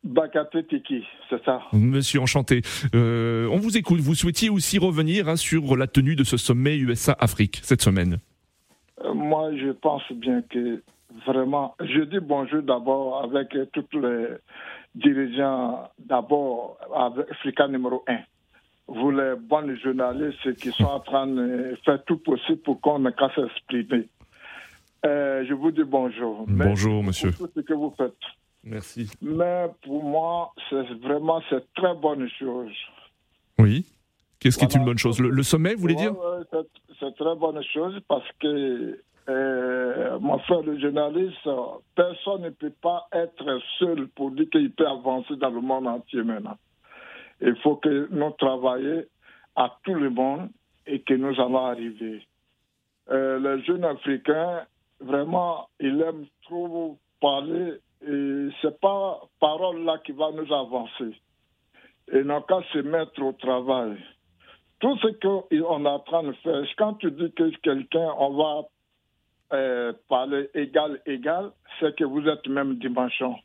Bakate 0.03 0.67
Tiki, 0.67 1.05
c'est 1.29 1.43
ça. 1.43 1.62
Monsieur, 1.71 2.21
enchanté. 2.21 2.62
Euh, 2.95 3.48
on 3.51 3.57
vous 3.57 3.77
écoute. 3.77 4.00
Vous 4.00 4.15
souhaitiez 4.15 4.50
aussi 4.50 4.79
revenir 4.79 5.29
hein, 5.29 5.36
sur 5.36 5.77
la 5.77 5.86
tenue 5.86 6.15
de 6.15 6.24
ce 6.24 6.38
sommet 6.38 6.77
USA-Afrique 6.77 7.59
cette 7.62 7.83
semaine 7.83 8.17
euh, 9.05 9.13
Moi, 9.13 9.51
je 9.57 9.74
pense 9.74 10.12
bien 10.12 10.41
que 10.50 10.81
vraiment, 11.27 11.75
je 11.81 12.01
dis 12.01 12.19
bonjour 12.19 12.63
d'abord 12.63 13.24
avec 13.24 13.50
tous 13.74 14.00
les 14.00 14.25
dirigeants, 14.95 15.88
d'abord 16.00 16.79
Africa 17.29 17.67
numéro 17.67 18.03
1 18.07 18.17
vous 18.91 19.12
les 19.12 19.36
bons 19.36 19.75
journalistes 19.77 20.55
qui 20.55 20.72
sont 20.72 20.86
en 20.86 21.00
train 21.00 21.27
de 21.27 21.77
faire 21.86 22.03
tout 22.05 22.17
possible 22.17 22.60
pour 22.60 22.81
qu'on 22.81 23.00
ne 23.00 23.12
casse 23.12 23.36
s'exprimer. 23.36 24.08
Euh, 25.05 25.46
je 25.48 25.53
vous 25.53 25.72
dis 25.72 25.84
bonjour. 25.84 26.46
Bonjour, 26.48 27.03
monsieur. 27.03 27.31
Pour 27.31 27.48
tout 27.48 27.53
ce 27.55 27.62
que 27.62 27.74
vous 27.74 27.93
faites. 27.98 28.13
Merci. 28.63 29.10
Mais 29.22 29.67
pour 29.84 30.03
moi, 30.03 30.51
c'est 30.69 30.84
vraiment 31.01 31.41
c'est 31.50 31.74
très 31.74 31.93
bonne 31.96 32.27
chose. 32.38 32.74
Oui. 33.58 33.86
Qu'est-ce 34.39 34.58
qui 34.58 34.65
est 34.65 34.75
une 34.75 34.86
bonne 34.86 34.98
chose? 34.98 35.19
Le, 35.19 35.43
sommet, 35.43 35.75
vous 35.75 35.81
voulez 35.81 35.96
dire? 35.96 36.13
C'est 37.00 37.15
très 37.15 37.36
bonne 37.36 37.62
chose 37.74 38.00
parce 38.08 38.27
que, 38.39 39.01
euh, 39.27 40.19
mon 40.19 40.39
frère 40.39 40.62
le 40.62 40.79
journaliste, 40.79 41.50
personne 41.93 42.43
ne 42.43 42.50
peut 42.50 42.74
pas 42.81 43.08
être 43.12 43.60
seul 43.79 44.08
pour 44.08 44.31
dire 44.31 44.50
qu'il 44.50 44.72
peut 44.72 44.88
avancer 44.88 45.36
dans 45.36 45.50
le 45.50 45.62
monde 45.62 45.88
entier 45.88 46.24
maintenant. 46.24 46.58
Il 47.41 47.55
faut 47.58 47.77
que 47.77 48.08
nous 48.12 48.31
travaillions 48.31 49.03
à 49.55 49.77
tout 49.84 49.93
le 49.93 50.10
monde 50.10 50.50
et 50.86 51.01
que 51.01 51.13
nous 51.13 51.39
allons 51.39 51.65
arriver. 51.65 52.25
Euh, 53.10 53.39
les 53.39 53.63
jeunes 53.63 53.86
africains, 53.86 54.65
vraiment, 55.00 55.69
ils 55.79 56.01
aiment 56.01 56.27
trop 56.43 56.98
parler 57.22 57.79
et 58.01 58.50
ce 58.62 58.67
n'est 58.67 58.74
pas 58.81 59.22
parole 59.39 59.84
là 59.84 59.98
qui 60.05 60.12
va 60.12 60.31
nous 60.31 60.53
avancer. 60.53 61.15
Ils 62.12 62.22
n'ont 62.22 62.41
qu'à 62.41 62.62
se 62.74 62.79
mettre 62.79 63.22
au 63.22 63.34
travail. 63.34 63.98
Tout 64.79 64.98
ce 64.98 65.08
qu'on 65.19 65.46
est 65.51 65.88
en 65.88 66.00
train 66.00 66.24
de 66.24 66.31
faire, 66.34 66.63
quand 66.77 66.93
tu 66.96 67.12
dis 67.12 67.31
que 67.34 67.50
quelqu'un, 67.58 68.13
on 68.17 68.29
va 68.31 68.67
euh, 69.51 69.93
parler 70.08 70.50
égal, 70.53 71.01
égal, 71.05 71.51
c'est 71.79 71.96
que 71.96 72.05
vous 72.05 72.25
êtes 72.27 72.48
même 72.48 72.75
dimension. 72.75 73.36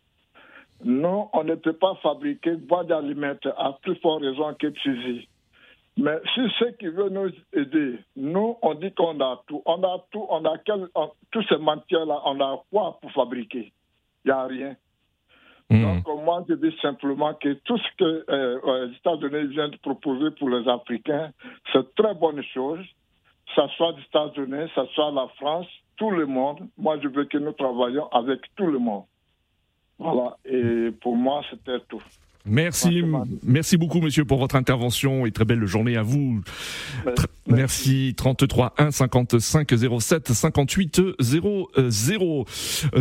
Non, 0.84 1.30
on 1.32 1.44
ne 1.44 1.54
peut 1.54 1.72
pas 1.72 1.94
fabriquer 2.02 2.52
bois 2.56 2.84
d'aliments 2.84 3.32
à 3.56 3.72
plus 3.82 3.96
forte 3.96 4.22
raison 4.22 4.54
que 4.54 4.66
Tizi. 4.66 5.26
Mais 5.96 6.18
si 6.34 6.40
ceux 6.58 6.72
qui 6.72 6.88
veulent 6.88 7.12
nous 7.12 7.30
aider, 7.52 7.98
nous, 8.16 8.56
on 8.60 8.74
dit 8.74 8.92
qu'on 8.92 9.18
a 9.20 9.42
tout. 9.46 9.62
On 9.64 9.82
a 9.82 10.04
tout, 10.10 10.26
on 10.28 10.44
a 10.44 10.58
tous 11.30 11.42
ces 11.48 11.56
matières-là, 11.56 12.20
on 12.26 12.40
a 12.40 12.62
quoi 12.70 12.98
pour 13.00 13.12
fabriquer? 13.12 13.72
Il 14.24 14.28
n'y 14.28 14.32
a 14.32 14.44
rien. 14.44 14.76
Hmm. 15.70 15.82
Donc, 15.82 16.24
moi, 16.24 16.44
je 16.48 16.54
dis 16.54 16.76
simplement 16.82 17.32
que 17.34 17.54
tout 17.64 17.78
ce 17.78 17.96
que 17.96 18.24
euh, 18.28 18.86
les 18.86 18.96
États-Unis 18.96 19.54
viennent 19.54 19.70
de 19.70 19.78
proposer 19.78 20.32
pour 20.32 20.50
les 20.50 20.68
Africains, 20.68 21.30
c'est 21.72 21.94
très 21.94 22.14
bonne 22.14 22.42
chose. 22.52 22.84
Ça 23.54 23.68
soit 23.76 23.92
les 23.92 24.02
États-Unis, 24.02 24.68
ça 24.74 24.84
soit 24.94 25.12
la 25.12 25.28
France, 25.36 25.66
tout 25.96 26.10
le 26.10 26.26
monde. 26.26 26.68
Moi, 26.76 26.98
je 27.02 27.08
veux 27.08 27.24
que 27.24 27.38
nous 27.38 27.52
travaillions 27.52 28.08
avec 28.08 28.40
tout 28.56 28.66
le 28.66 28.78
monde. 28.78 29.04
Voilà, 29.98 30.36
et 30.44 30.90
pour 31.00 31.16
moi, 31.16 31.42
c'était 31.50 31.80
tout. 31.88 32.02
Merci, 32.46 33.02
merci 33.42 33.78
beaucoup, 33.78 34.02
monsieur, 34.02 34.26
pour 34.26 34.38
votre 34.38 34.56
intervention 34.56 35.24
et 35.24 35.30
très 35.30 35.46
belle 35.46 35.64
journée 35.64 35.96
à 35.96 36.02
vous. 36.02 36.42
Merci. 37.46 38.14
33 38.16 38.74
1 38.76 38.90
55 38.90 39.74
07 40.00 40.32
58 40.32 41.00
00. 41.20 42.44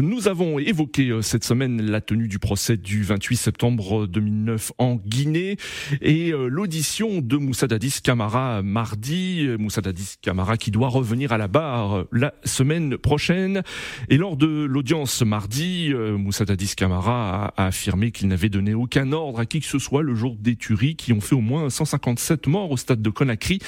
Nous 0.01 0.27
avons 0.29 0.59
évoqué 0.59 1.09
euh, 1.09 1.21
cette 1.21 1.43
semaine 1.43 1.81
la 1.81 1.99
tenue 1.99 2.27
du 2.27 2.39
procès 2.39 2.77
du 2.77 3.03
28 3.03 3.35
septembre 3.37 4.07
2009 4.07 4.73
en 4.77 4.95
Guinée 4.95 5.57
et 6.01 6.31
euh, 6.31 6.47
l'audition 6.47 7.19
de 7.19 7.37
Moussa 7.37 7.67
Dadis 7.67 7.99
Camara 8.01 8.61
mardi. 8.61 9.47
Moussa 9.59 9.81
Dadis 9.81 10.15
Camara 10.21 10.57
qui 10.57 10.71
doit 10.71 10.89
revenir 10.89 11.31
à 11.33 11.37
la 11.37 11.47
barre 11.47 12.05
la 12.11 12.33
semaine 12.45 12.97
prochaine. 12.97 13.61
Et 14.09 14.17
lors 14.17 14.37
de 14.37 14.47
l'audience 14.47 15.21
mardi, 15.21 15.91
euh, 15.93 16.17
Moussa 16.17 16.45
Dadis 16.45 16.75
Camara 16.75 17.53
a 17.57 17.67
affirmé 17.67 18.11
qu'il 18.11 18.27
n'avait 18.29 18.49
donné 18.49 18.73
aucun 18.73 19.11
ordre 19.11 19.32
à 19.39 19.45
qui 19.45 19.59
que 19.59 19.65
ce 19.65 19.79
soit 19.79 20.01
le 20.01 20.15
jour 20.15 20.35
des 20.39 20.55
tueries 20.55 20.95
qui 20.95 21.13
ont 21.13 21.21
fait 21.21 21.35
au 21.35 21.41
moins 21.41 21.69
157 21.69 22.47
morts 22.47 22.71
au 22.71 22.77
stade 22.77 23.01
de 23.01 23.09
Conakry 23.09 23.59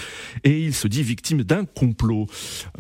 et 0.44 0.60
il 0.60 0.74
se 0.74 0.88
dit 0.88 1.04
victime 1.04 1.44
d'un 1.44 1.66
complot. 1.66 2.26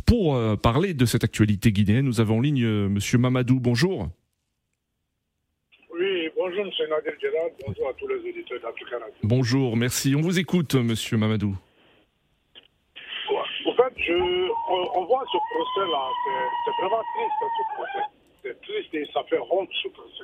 Pour 0.06 0.36
euh, 0.36 0.56
parler 0.56 0.94
de 0.94 1.06
cette 1.06 1.24
actualité 1.24 1.72
guinéenne, 1.72 2.06
nous 2.06 2.22
avons 2.22 2.38
en 2.38 2.42
ligne 2.42 2.64
M. 2.64 2.66
Euh, 2.66 2.90
Monsieur 2.90 3.18
Mamadou. 3.18 3.60
Bonjour. 3.60 4.10
Oui, 5.94 6.30
bonjour 6.36 6.62
M. 6.62 6.72
Nadir 6.90 7.14
Gérard, 7.22 7.50
bonjour 7.66 7.90
à 7.90 7.94
tous 7.94 8.08
les 8.08 8.16
auditeurs 8.16 8.60
d'Africa 8.62 8.98
Bonjour, 9.24 9.78
merci. 9.78 10.16
On 10.16 10.22
vous 10.22 10.40
écoute, 10.40 10.76
Monsieur 10.76 11.18
Mamadou. 11.18 11.56
En 13.66 13.74
fait, 13.74 13.94
je, 13.98 14.14
on, 14.70 15.06
voit 15.06 15.24
ce 15.32 15.38
procès-là, 15.38 16.10
c'est 16.66 16.82
vraiment 16.82 17.02
triste, 17.16 17.34
ce 17.42 17.76
procès. 17.76 18.06
C'est 18.44 18.62
triste 18.62 18.94
et 18.94 19.12
ça 19.12 19.24
fait 19.30 19.40
honte, 19.50 19.70
ce 19.82 19.88
procès. 19.90 20.24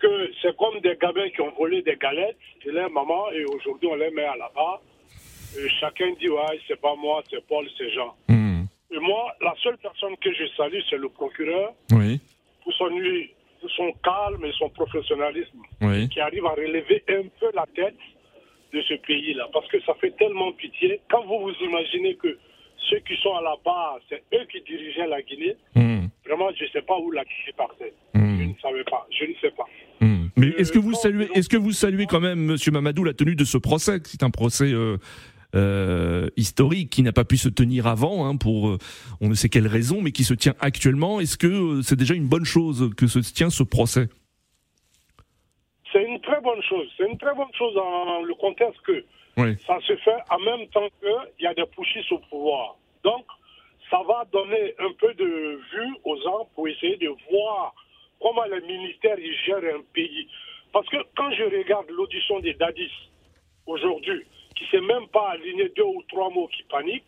Que 0.00 0.30
c'est 0.40 0.56
comme 0.56 0.80
des 0.80 0.96
gamins 1.00 1.28
qui 1.30 1.40
ont 1.42 1.50
volé 1.58 1.82
des 1.82 1.96
galettes 1.96 2.38
de 2.64 2.70
leur 2.70 2.90
maman 2.90 3.30
et 3.32 3.44
aujourd'hui 3.44 3.88
on 3.88 3.96
les 3.96 4.10
met 4.10 4.24
à 4.24 4.36
la 4.36 4.50
barre. 4.54 4.80
Et 5.58 5.68
chacun 5.80 6.10
dit, 6.18 6.28
ouais, 6.28 6.60
c'est 6.68 6.80
pas 6.80 6.94
moi, 6.94 7.22
c'est 7.28 7.44
Paul, 7.46 7.66
c'est 7.76 7.90
Jean. 7.90 8.14
Hmm. 8.28 8.62
Et 8.92 8.98
moi, 8.98 9.34
la 9.40 9.52
seule 9.62 9.76
personne 9.78 10.16
que 10.18 10.32
je 10.32 10.46
salue, 10.56 10.78
c'est 10.88 10.96
le 10.96 11.08
procureur 11.08 11.74
Oui, 11.92 12.20
pour 12.62 12.72
son, 12.74 12.88
pour 13.60 13.70
son 13.72 13.92
calme 14.02 14.44
et 14.44 14.52
son 14.52 14.68
professionnalisme 14.70 15.58
oui. 15.82 16.08
qui 16.08 16.20
arrive 16.20 16.46
à 16.46 16.50
relever 16.50 17.02
un 17.08 17.24
peu 17.40 17.50
la 17.54 17.66
tête 17.74 17.96
de 18.72 18.80
ce 18.82 18.94
pays-là. 18.94 19.48
Parce 19.52 19.66
que 19.68 19.80
ça 19.82 19.94
fait 20.00 20.12
tellement 20.16 20.52
pitié. 20.52 21.00
Quand 21.10 21.24
vous 21.26 21.40
vous 21.40 21.54
imaginez 21.64 22.14
que 22.14 22.38
ceux 22.88 23.00
qui 23.00 23.16
sont 23.16 23.34
à 23.34 23.42
la 23.42 23.56
barre, 23.64 23.98
c'est 24.08 24.22
eux 24.32 24.46
qui 24.50 24.60
dirigeaient 24.62 25.08
la 25.08 25.20
Guinée, 25.22 25.56
Hmm. 25.74 26.06
vraiment, 26.24 26.50
je 26.56 26.64
ne 26.64 26.68
sais 26.70 26.82
pas 26.82 26.96
où 26.96 27.10
la 27.10 27.24
Guinée 27.24 27.54
partait. 27.56 27.92
Hmm. 28.14 28.29
Je 28.62 28.68
ne 28.68 28.72
savais 28.72 28.84
pas. 28.84 29.06
Je 29.10 29.24
ne 29.24 29.34
sais 29.40 29.50
pas. 29.56 29.64
Hmm. 30.00 30.28
Mais 30.36 30.48
Euh, 30.48 30.58
est-ce 30.60 30.72
que 30.72 30.78
vous 30.78 30.94
saluez, 30.94 31.28
est-ce 31.34 31.48
que 31.48 31.56
vous 31.56 31.72
saluez 31.72 32.06
quand 32.06 32.20
même, 32.20 32.38
Monsieur 32.40 32.72
Mamadou, 32.72 33.04
la 33.04 33.14
tenue 33.14 33.36
de 33.36 33.44
ce 33.44 33.58
procès 33.58 33.98
C'est 34.04 34.22
un 34.22 34.30
procès 34.30 34.72
euh, 34.72 34.96
euh, 35.54 36.28
historique 36.36 36.90
qui 36.90 37.02
n'a 37.02 37.12
pas 37.12 37.24
pu 37.24 37.36
se 37.36 37.48
tenir 37.48 37.86
avant 37.86 38.26
hein, 38.26 38.36
pour 38.36 38.76
on 39.20 39.28
ne 39.28 39.34
sait 39.34 39.48
quelle 39.48 39.66
raison, 39.66 40.00
mais 40.02 40.12
qui 40.12 40.24
se 40.24 40.34
tient 40.34 40.54
actuellement. 40.60 41.20
Est-ce 41.20 41.36
que 41.36 41.80
c'est 41.82 41.96
déjà 41.96 42.14
une 42.14 42.28
bonne 42.28 42.44
chose 42.44 42.90
que 42.96 43.06
se 43.06 43.18
tient 43.18 43.50
ce 43.50 43.62
procès? 43.62 44.08
C'est 45.92 46.04
une 46.04 46.20
très 46.20 46.40
bonne 46.40 46.62
chose. 46.62 46.86
C'est 46.96 47.08
une 47.10 47.18
très 47.18 47.34
bonne 47.34 47.52
chose 47.58 47.74
dans 47.74 48.22
le 48.22 48.34
contexte 48.34 48.80
que 48.86 49.04
Oui. 49.36 49.56
ça 49.66 49.78
se 49.86 49.96
fait 49.96 50.18
en 50.30 50.38
même 50.38 50.68
temps 50.68 50.88
qu'il 51.00 51.44
y 51.44 51.46
a 51.46 51.54
des 51.54 51.66
pushistes 51.66 52.12
au 52.12 52.18
pouvoir. 52.30 52.76
Donc, 53.02 53.24
ça 53.90 53.98
va 54.06 54.24
donner 54.32 54.74
un 54.78 54.92
peu 55.00 55.12
de 55.14 55.24
vue 55.24 55.92
aux 56.04 56.16
gens 56.22 56.48
pour 56.54 56.68
essayer 56.68 56.96
de 56.96 57.08
voir 57.30 57.74
comment 58.20 58.44
les 58.44 58.60
ministères 58.62 59.18
ils 59.18 59.36
gèrent 59.46 59.74
un 59.76 59.82
pays. 59.92 60.28
Parce 60.72 60.88
que 60.88 60.96
quand 61.16 61.30
je 61.32 61.44
regarde 61.44 61.86
l'audition 61.90 62.38
des 62.40 62.54
Dadis 62.54 62.90
aujourd'hui, 63.66 64.22
qui 64.56 64.64
ne 64.64 64.68
s'est 64.70 64.86
même 64.86 65.06
pas 65.08 65.30
aligné 65.30 65.68
deux 65.76 65.82
ou 65.84 66.02
trois 66.08 66.30
mots 66.30 66.48
qui 66.48 66.62
paniquent, 66.64 67.04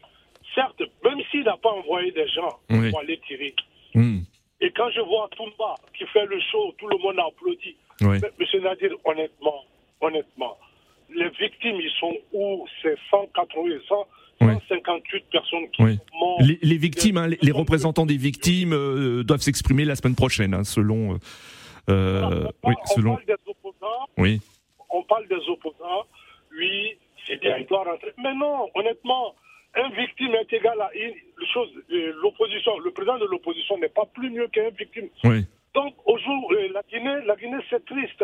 certes, 0.54 0.82
même 1.04 1.20
s'il 1.30 1.44
n'a 1.44 1.56
pas 1.56 1.70
envoyé 1.70 2.10
des 2.12 2.26
gens 2.28 2.58
Oui. 2.70 2.90
pour 2.90 3.00
aller 3.00 3.18
tirer, 3.26 3.54
Hmm. 3.94 4.20
et 4.62 4.70
quand 4.70 4.90
je 4.90 5.00
vois 5.02 5.28
Toumba 5.36 5.74
qui 5.96 6.06
fait 6.06 6.24
le 6.24 6.40
show, 6.40 6.72
tout 6.78 6.88
le 6.88 6.96
monde 6.96 7.18
applaudit. 7.18 7.76
Oui. 8.00 8.18
Mais, 8.22 8.30
Monsieur 8.38 8.60
Nadir, 8.60 8.90
honnêtement, 9.04 9.64
honnêtement, 10.00 10.56
les 11.14 11.28
victimes, 11.28 11.76
ils 11.78 11.92
sont 12.00 12.16
où? 12.32 12.66
C'est 12.80 12.96
180, 13.10 13.80
100, 13.86 14.06
Oui. 14.46 14.54
158 14.68 15.24
personnes 15.30 15.68
qui 15.72 15.82
Oui. 15.82 15.98
Les, 16.40 16.58
les 16.62 16.76
victimes, 16.76 17.16
hein, 17.18 17.26
les, 17.28 17.38
les 17.40 17.52
représentants 17.52 18.06
des 18.06 18.16
victimes 18.16 18.72
euh, 18.72 19.22
doivent 19.24 19.40
s'exprimer 19.40 19.84
la 19.84 19.96
semaine 19.96 20.14
prochaine, 20.14 20.54
hein, 20.54 20.64
selon. 20.64 21.14
euh, 21.14 21.16
euh, 21.90 22.20
Voilà, 22.20 22.50
oui, 22.64 22.74
on 22.82 22.86
selon. 22.94 23.14
parle 23.14 23.26
des 23.26 23.34
opposants, 23.46 24.06
Oui. 24.18 24.40
on 24.90 25.02
parle 25.04 25.26
des 25.28 25.48
opposants, 25.48 26.04
oui, 26.58 26.96
c'est 27.26 27.40
rentrer. 27.70 28.12
Mais 28.18 28.34
non, 28.34 28.68
honnêtement, 28.74 29.34
un 29.74 29.88
victime 29.90 30.34
est 30.34 30.52
égal 30.52 30.80
à 30.80 30.90
une 30.94 31.14
chose. 31.52 31.70
euh, 31.92 32.12
L'opposition, 32.22 32.78
le 32.78 32.90
président 32.90 33.18
de 33.18 33.26
l'opposition 33.26 33.78
n'est 33.78 33.88
pas 33.88 34.06
plus 34.14 34.30
mieux 34.30 34.48
qu'un 34.48 34.70
victime. 34.78 35.08
Oui. 35.24 35.44
Donc, 35.74 35.94
aujourd'hui, 36.04 36.68
la 36.74 36.82
Guinée, 36.90 37.24
la 37.26 37.34
Guinée, 37.36 37.62
c'est 37.70 37.84
triste. 37.86 38.22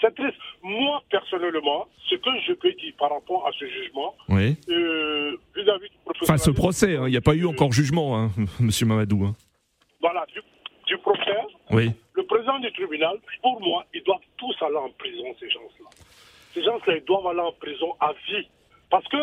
C'est 0.00 0.14
triste. 0.14 0.36
Moi, 0.62 1.02
personnellement, 1.10 1.88
ce 2.08 2.14
que 2.16 2.30
je 2.46 2.52
peux 2.52 2.72
dire 2.72 2.92
par 2.98 3.10
rapport 3.10 3.46
à 3.46 3.50
ce 3.58 3.64
jugement, 3.66 4.14
Oui. 4.28 4.56
euh, 4.68 5.36
vis-à-vis 5.56 5.88
du 5.88 5.96
Enfin, 6.22 6.36
ce 6.38 6.50
procès, 6.50 6.96
hein, 6.96 7.04
il 7.06 7.10
n'y 7.10 7.16
a 7.16 7.20
pas 7.20 7.34
eu 7.34 7.46
encore 7.46 7.72
jugement, 7.72 8.16
hein, 8.16 8.30
Monsieur 8.60 8.86
Mamadou. 8.86 9.24
hein. 9.24 9.34
Voilà, 10.00 10.24
du, 10.32 10.40
du 10.86 10.98
procès, 10.98 11.36
Oui. 11.72 11.90
le 12.14 12.22
président 12.26 12.58
du 12.60 12.72
tribunal, 12.72 13.16
pour 13.42 13.60
moi, 13.60 13.84
ils 13.92 14.02
doivent 14.04 14.20
tous 14.36 14.54
aller 14.62 14.76
en 14.76 14.90
prison, 14.90 15.24
ces 15.40 15.50
gens-là. 15.50 15.90
Ces 16.54 16.62
gens-là, 16.62 16.96
ils 16.96 17.04
doivent 17.04 17.26
aller 17.26 17.40
en 17.40 17.52
prison 17.52 17.94
à 18.00 18.12
vie. 18.28 18.46
Parce 18.90 19.06
que 19.08 19.16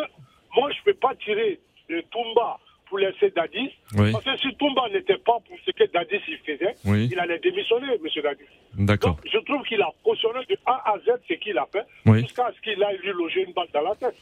moi, 0.55 0.69
je 0.71 0.77
ne 0.79 0.83
peux 0.93 0.99
pas 0.99 1.15
tirer 1.15 1.59
de 1.89 2.01
Toumba 2.11 2.59
pour 2.87 2.99
laisser 2.99 3.29
Dadis. 3.31 3.71
Oui. 3.97 4.11
Parce 4.11 4.23
que 4.23 4.37
si 4.37 4.55
Toumba 4.57 4.87
n'était 4.89 5.17
pas 5.17 5.37
pour 5.47 5.57
ce 5.65 5.71
que 5.71 5.83
Dadis 5.91 6.21
il 6.27 6.37
faisait, 6.39 6.75
Oui. 6.85 7.09
il 7.11 7.19
allait 7.19 7.39
démissionner, 7.39 7.87
M. 7.93 8.21
Dadis. 8.23 8.43
D'accord. 8.77 9.15
Donc, 9.15 9.19
je 9.31 9.37
trouve 9.39 9.63
qu'il 9.63 9.81
a 9.81 9.89
cautionné 10.03 10.39
de 10.49 10.57
A 10.65 10.93
à 10.93 10.99
Z 10.99 11.19
ce 11.27 11.33
qu'il 11.35 11.57
a 11.57 11.65
fait, 11.71 11.85
Oui. 12.05 12.21
jusqu'à 12.21 12.51
ce 12.55 12.61
qu'il 12.61 12.83
aille 12.83 12.97
lui 12.97 13.11
loger 13.13 13.43
une 13.43 13.53
balle 13.53 13.67
dans 13.73 13.81
la 13.81 13.95
tête. 13.95 14.15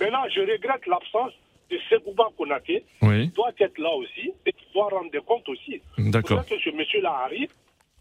Maintenant, 0.00 0.24
je 0.34 0.40
regrette 0.40 0.86
l'absence 0.86 1.32
de 1.70 1.78
Sebouba 1.88 2.28
Konaté, 2.36 2.84
qui 3.00 3.28
doit 3.28 3.52
être 3.58 3.78
là 3.78 3.90
aussi, 3.92 4.32
et 4.46 4.52
qui 4.52 4.64
doit 4.74 4.88
rendre 4.88 5.10
des 5.10 5.20
comptes 5.20 5.48
aussi. 5.48 5.80
D'accord. 5.98 6.44
Que 6.44 6.58
ce 6.58 6.70
monsieur-là 6.70 7.12
arrive, 7.24 7.50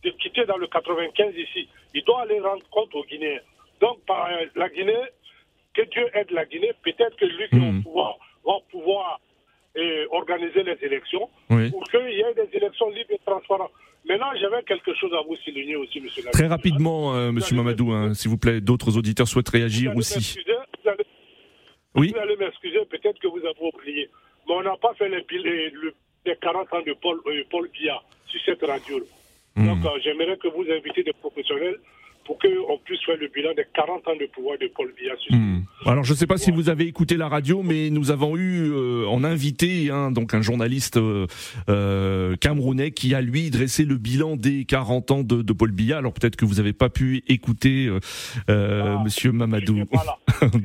de 0.03 0.09
quitter 0.11 0.45
dans 0.45 0.57
le 0.57 0.67
95 0.67 1.33
ici. 1.35 1.67
Il 1.93 2.03
doit 2.05 2.21
aller 2.21 2.39
rendre 2.39 2.63
compte 2.71 2.93
aux 2.95 3.03
Guinéens. 3.03 3.39
Donc, 3.81 3.99
par 4.05 4.27
euh, 4.31 4.45
la 4.55 4.69
Guinée, 4.69 4.93
que 5.73 5.83
Dieu 5.83 6.07
aide 6.13 6.31
la 6.31 6.45
Guinée, 6.45 6.71
peut-être 6.83 7.15
que 7.17 7.25
lui 7.25 7.47
qui 7.49 7.55
Mhm. 7.57 7.79
au 7.79 7.81
pouvoir 7.83 8.17
va 8.45 8.53
pouvoir 8.71 9.19
euh, 9.77 10.05
organiser 10.11 10.63
les 10.63 10.77
élections 10.81 11.29
Oui. 11.49 11.69
pour 11.71 11.83
qu'il 11.89 12.09
y 12.11 12.21
ait 12.21 12.33
des 12.33 12.57
élections 12.57 12.89
libres 12.89 13.11
et 13.11 13.19
transparentes. 13.25 13.71
Maintenant, 14.07 14.27
j'avais 14.39 14.63
quelque 14.63 14.93
chose 14.95 15.11
à 15.13 15.21
vous 15.27 15.35
souligner 15.37 15.75
aussi, 15.75 15.99
monsieur. 16.01 16.23
Très 16.31 16.47
rapidement, 16.47 17.13
euh, 17.15 17.31
Monsieur 17.31 17.55
Mamadou, 17.55 17.91
hein, 17.91 18.13
s'il 18.13 18.29
vous 18.31 18.37
plaît, 18.37 18.61
d'autres 18.61 18.97
auditeurs 18.97 19.27
souhaitent 19.27 19.49
réagir 19.49 19.95
aussi. 19.95 20.37
Vous 20.83 20.89
allez, 20.89 21.03
Oui. 21.95 22.11
vous 22.13 22.19
allez 22.19 22.35
m'excuser, 22.37 22.79
peut-être 22.89 23.19
que 23.19 23.27
vous 23.27 23.39
avez 23.39 23.59
oublié. 23.73 24.09
Mais 24.47 24.53
on 24.55 24.61
n'a 24.63 24.77
pas 24.77 24.93
fait 24.95 25.09
les, 25.09 25.23
les- 25.31 25.69
le- 25.69 25.93
les 26.25 26.35
40 26.37 26.73
ans 26.73 26.81
de 26.81 26.93
Paul, 26.93 27.19
euh, 27.27 27.43
Paul 27.49 27.69
Biya 27.69 28.01
sur 28.27 28.39
cette 28.45 28.63
radio. 28.63 28.99
Hmm. 29.55 29.67
Donc, 29.67 29.85
euh, 29.85 29.99
j'aimerais 30.03 30.37
que 30.37 30.47
vous 30.47 30.65
invitez 30.71 31.03
des 31.03 31.13
professionnels 31.13 31.77
pour 32.29 32.37
qu'on 32.37 32.77
puisse 32.85 33.03
faire 33.07 33.17
le 33.19 33.27
bilan 33.27 33.55
des 33.57 33.65
40 33.73 34.07
ans 34.07 34.15
de 34.15 34.27
pouvoir 34.27 34.55
de 34.59 34.69
Paul 34.75 34.93
Biya. 34.95 35.13
Hmm. 35.31 35.61
Alors 35.87 36.03
je 36.03 36.13
ne 36.13 36.17
sais 36.17 36.27
pas 36.27 36.37
si 36.37 36.51
vous 36.51 36.69
avez 36.69 36.85
écouté 36.85 37.17
la 37.17 37.27
radio, 37.27 37.63
mais 37.63 37.89
nous 37.89 38.11
avons 38.11 38.37
eu 38.37 38.69
euh, 38.71 39.07
en 39.07 39.23
invité 39.23 39.89
hein, 39.89 40.11
donc 40.11 40.35
un 40.35 40.43
journaliste 40.43 40.97
euh, 40.97 41.25
euh, 41.69 42.35
camerounais 42.35 42.91
qui 42.91 43.15
a 43.15 43.21
lui 43.21 43.49
dressé 43.49 43.83
le 43.83 43.97
bilan 43.97 44.35
des 44.35 44.65
40 44.65 45.09
ans 45.09 45.23
de, 45.23 45.41
de 45.41 45.53
Paul 45.53 45.71
Biya. 45.71 45.97
Alors 45.97 46.13
peut-être 46.13 46.35
que 46.35 46.45
vous 46.45 46.55
n'avez 46.55 46.73
pas 46.73 46.89
pu 46.89 47.23
écouter 47.27 47.87
euh, 47.87 47.99
euh, 48.51 48.97
Ah, 48.99 49.03
Monsieur 49.03 49.31
Mamadou. 49.31 49.79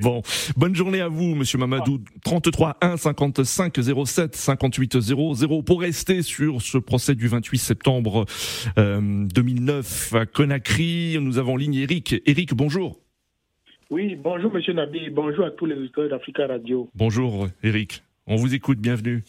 Bon, 0.02 0.22
bonne 0.56 0.76
journée 0.76 1.00
à 1.00 1.08
vous, 1.08 1.34
Monsieur 1.34 1.58
Mamadou. 1.58 1.98
33 2.24 2.76
1 2.82 2.96
55 2.98 3.74
07 4.04 4.36
58 4.36 5.00
00 5.00 5.62
pour 5.62 5.80
rester 5.80 6.20
sur 6.22 6.60
ce 6.60 6.76
procès 6.76 7.14
du 7.14 7.26
28 7.26 7.58
septembre 7.58 8.26
euh, 8.76 9.00
2009 9.00 10.14
à 10.14 10.26
Conakry. 10.26 11.16
Nous 11.20 11.38
avons 11.38 11.53
en 11.54 11.56
ligne 11.56 11.76
Eric. 11.76 12.16
Eric, 12.26 12.52
bonjour. 12.52 12.98
Oui, 13.88 14.16
bonjour 14.16 14.52
Monsieur 14.52 14.72
Nabi, 14.72 15.08
bonjour 15.10 15.44
à 15.44 15.52
tous 15.52 15.66
les 15.66 15.76
auditeurs 15.76 16.08
d'Africa 16.08 16.48
Radio. 16.48 16.88
Bonjour 16.96 17.46
Eric. 17.62 18.02
On 18.26 18.34
vous 18.34 18.56
écoute. 18.56 18.80
Bienvenue. 18.80 19.22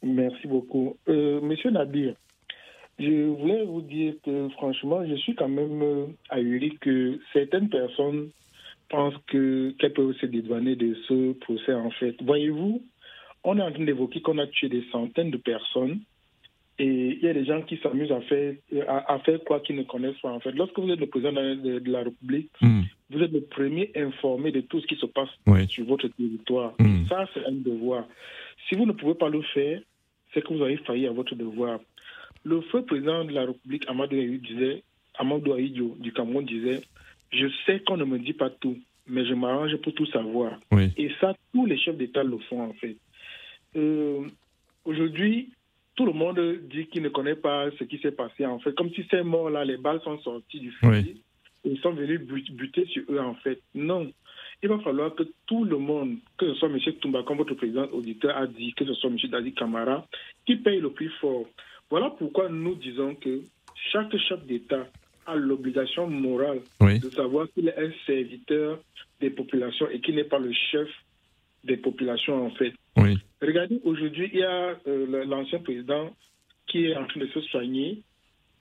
Merci 0.00 0.46
beaucoup. 0.46 0.96
Euh, 1.08 1.40
Monsieur 1.40 1.72
Nabi, 1.72 2.10
je 3.00 3.26
voulais 3.36 3.64
vous 3.64 3.80
dire 3.80 4.14
que 4.24 4.48
franchement, 4.50 5.04
je 5.04 5.16
suis 5.16 5.34
quand 5.34 5.48
même 5.48 5.82
euh, 5.82 6.06
ahuri 6.28 6.78
que 6.80 7.18
certaines 7.32 7.68
personnes 7.68 8.30
pensent 8.88 9.20
que 9.26 9.74
qu'elles 9.80 9.92
peuvent 9.92 10.14
se 10.20 10.26
dédouaner 10.26 10.76
de 10.76 10.94
ce 11.08 11.32
procès 11.32 11.74
en 11.74 11.90
fait. 11.90 12.14
Voyez-vous, 12.22 12.80
on 13.42 13.58
est 13.58 13.62
en 13.62 13.72
train 13.72 13.84
d'évoquer 13.84 14.20
qu'on 14.20 14.38
a 14.38 14.46
tué 14.46 14.68
des 14.68 14.84
centaines 14.92 15.32
de 15.32 15.36
personnes 15.36 15.98
et 16.82 17.18
il 17.18 17.22
y 17.22 17.28
a 17.28 17.34
des 17.34 17.44
gens 17.44 17.60
qui 17.62 17.76
s'amusent 17.82 18.10
à 18.12 18.20
faire, 18.22 18.54
à, 18.88 19.14
à 19.14 19.18
faire 19.20 19.38
quoi 19.44 19.60
qu'ils 19.60 19.76
ne 19.76 19.82
connaissent 19.82 20.18
pas 20.22 20.30
en 20.32 20.40
fait. 20.40 20.52
Lorsque 20.52 20.78
vous 20.78 20.88
êtes 20.90 20.98
le 21.00 21.06
président 21.06 21.32
de, 21.32 21.78
de 21.78 21.90
la 21.92 22.02
République, 22.04 22.50
Hmm. 22.62 22.82
vous 23.10 23.20
êtes 23.22 23.32
le 23.32 23.42
premier 23.42 23.90
informé 23.94 24.50
de 24.50 24.62
tout 24.62 24.80
ce 24.80 24.86
qui 24.86 24.96
se 24.96 25.06
passe 25.06 25.28
Oui. 25.46 25.68
sur 25.68 25.84
votre 25.84 26.08
territoire. 26.08 26.72
Mm. 26.78 27.04
Ça, 27.08 27.28
c'est 27.34 27.44
un 27.44 27.52
devoir. 27.52 28.04
Si 28.68 28.74
vous 28.76 28.86
ne 28.86 28.92
pouvez 28.92 29.14
pas 29.14 29.28
le 29.28 29.42
faire, 29.54 29.80
c'est 30.32 30.42
que 30.42 30.52
vous 30.54 30.62
avez 30.62 30.78
failli 30.78 31.06
à 31.06 31.12
votre 31.12 31.34
devoir. 31.34 31.80
Le 32.44 32.60
feu 32.70 32.82
président 32.82 33.24
de 33.24 33.32
la 33.32 33.44
République, 33.46 33.84
Amadou 33.88 34.16
disait, 34.38 34.82
Amadou 35.18 35.52
Ahidjo 35.52 35.96
du 36.00 36.12
Cameroun 36.12 36.44
disait, 36.46 36.80
je 37.32 37.46
sais 37.66 37.80
qu'on 37.80 37.96
ne 37.98 38.04
me 38.04 38.18
dit 38.18 38.32
pas 38.32 38.48
tout, 38.48 38.78
mais 39.06 39.26
je 39.26 39.34
m'arrange 39.34 39.76
pour 39.82 39.92
tout 39.92 40.06
savoir. 40.06 40.58
Oui. 40.72 40.84
Et 40.96 41.10
ça, 41.20 41.34
tous 41.52 41.66
les 41.66 41.76
chefs 41.78 41.96
d'État 41.98 42.22
le 42.22 42.38
font 42.48 42.62
en 42.62 42.72
fait. 42.74 42.96
Euh, 43.76 44.22
Aujourd'hui, 44.86 45.50
tout 46.00 46.06
le 46.06 46.14
monde 46.14 46.40
dit 46.70 46.86
qu'il 46.86 47.02
ne 47.02 47.10
connaît 47.10 47.34
pas 47.34 47.70
ce 47.78 47.84
qui 47.84 47.98
s'est 47.98 48.12
passé 48.12 48.46
en 48.46 48.58
fait. 48.58 48.74
Comme 48.74 48.88
si 48.94 49.04
ces 49.10 49.22
morts-là, 49.22 49.66
les 49.66 49.76
balles 49.76 50.00
sont 50.02 50.18
sorties 50.20 50.58
du 50.60 50.70
fusil 50.72 51.20
et 51.62 51.68
ils 51.72 51.78
sont 51.80 51.92
venus 51.92 52.22
but- 52.22 52.50
buter 52.52 52.86
sur 52.86 53.02
eux 53.10 53.18
en 53.20 53.34
fait. 53.34 53.60
Non. 53.74 54.10
Il 54.62 54.70
va 54.70 54.78
falloir 54.78 55.14
que 55.14 55.24
tout 55.46 55.62
le 55.66 55.76
monde, 55.76 56.16
que 56.38 56.46
ce 56.46 56.54
soit 56.54 56.70
M. 56.70 56.78
Toumba, 57.02 57.22
comme 57.24 57.36
votre 57.36 57.52
président 57.52 57.84
auditeur 57.92 58.34
a 58.34 58.46
dit, 58.46 58.72
que 58.72 58.86
ce 58.86 58.94
soit 58.94 59.10
M. 59.10 59.18
Dadi 59.30 59.52
Kamara, 59.52 60.06
qui 60.46 60.56
paye 60.56 60.80
le 60.80 60.88
prix 60.90 61.10
fort. 61.20 61.44
Voilà 61.90 62.08
pourquoi 62.18 62.48
nous 62.48 62.76
disons 62.76 63.14
que 63.16 63.42
chaque 63.92 64.16
chef 64.16 64.42
d'État 64.46 64.86
a 65.26 65.34
l'obligation 65.36 66.08
morale 66.08 66.60
Oui. 66.80 66.98
de 66.98 67.10
savoir 67.10 67.46
qu'il 67.52 67.68
est 67.68 67.76
un 67.78 67.90
serviteur 68.06 68.78
des 69.20 69.28
populations 69.28 69.86
et 69.90 70.00
qu'il 70.00 70.14
n'est 70.14 70.24
pas 70.24 70.38
le 70.38 70.50
chef 70.70 70.88
des 71.62 71.76
populations 71.76 72.46
en 72.46 72.50
fait. 72.52 72.72
Oui. 72.96 73.18
Regardez, 73.42 73.80
aujourd'hui, 73.84 74.30
il 74.32 74.40
y 74.40 74.44
a 74.44 74.76
euh, 74.86 75.24
l'ancien 75.24 75.60
président 75.60 76.14
qui 76.66 76.86
est 76.86 76.96
en 76.96 77.06
train 77.06 77.20
de 77.20 77.26
se 77.28 77.40
soigner 77.40 78.02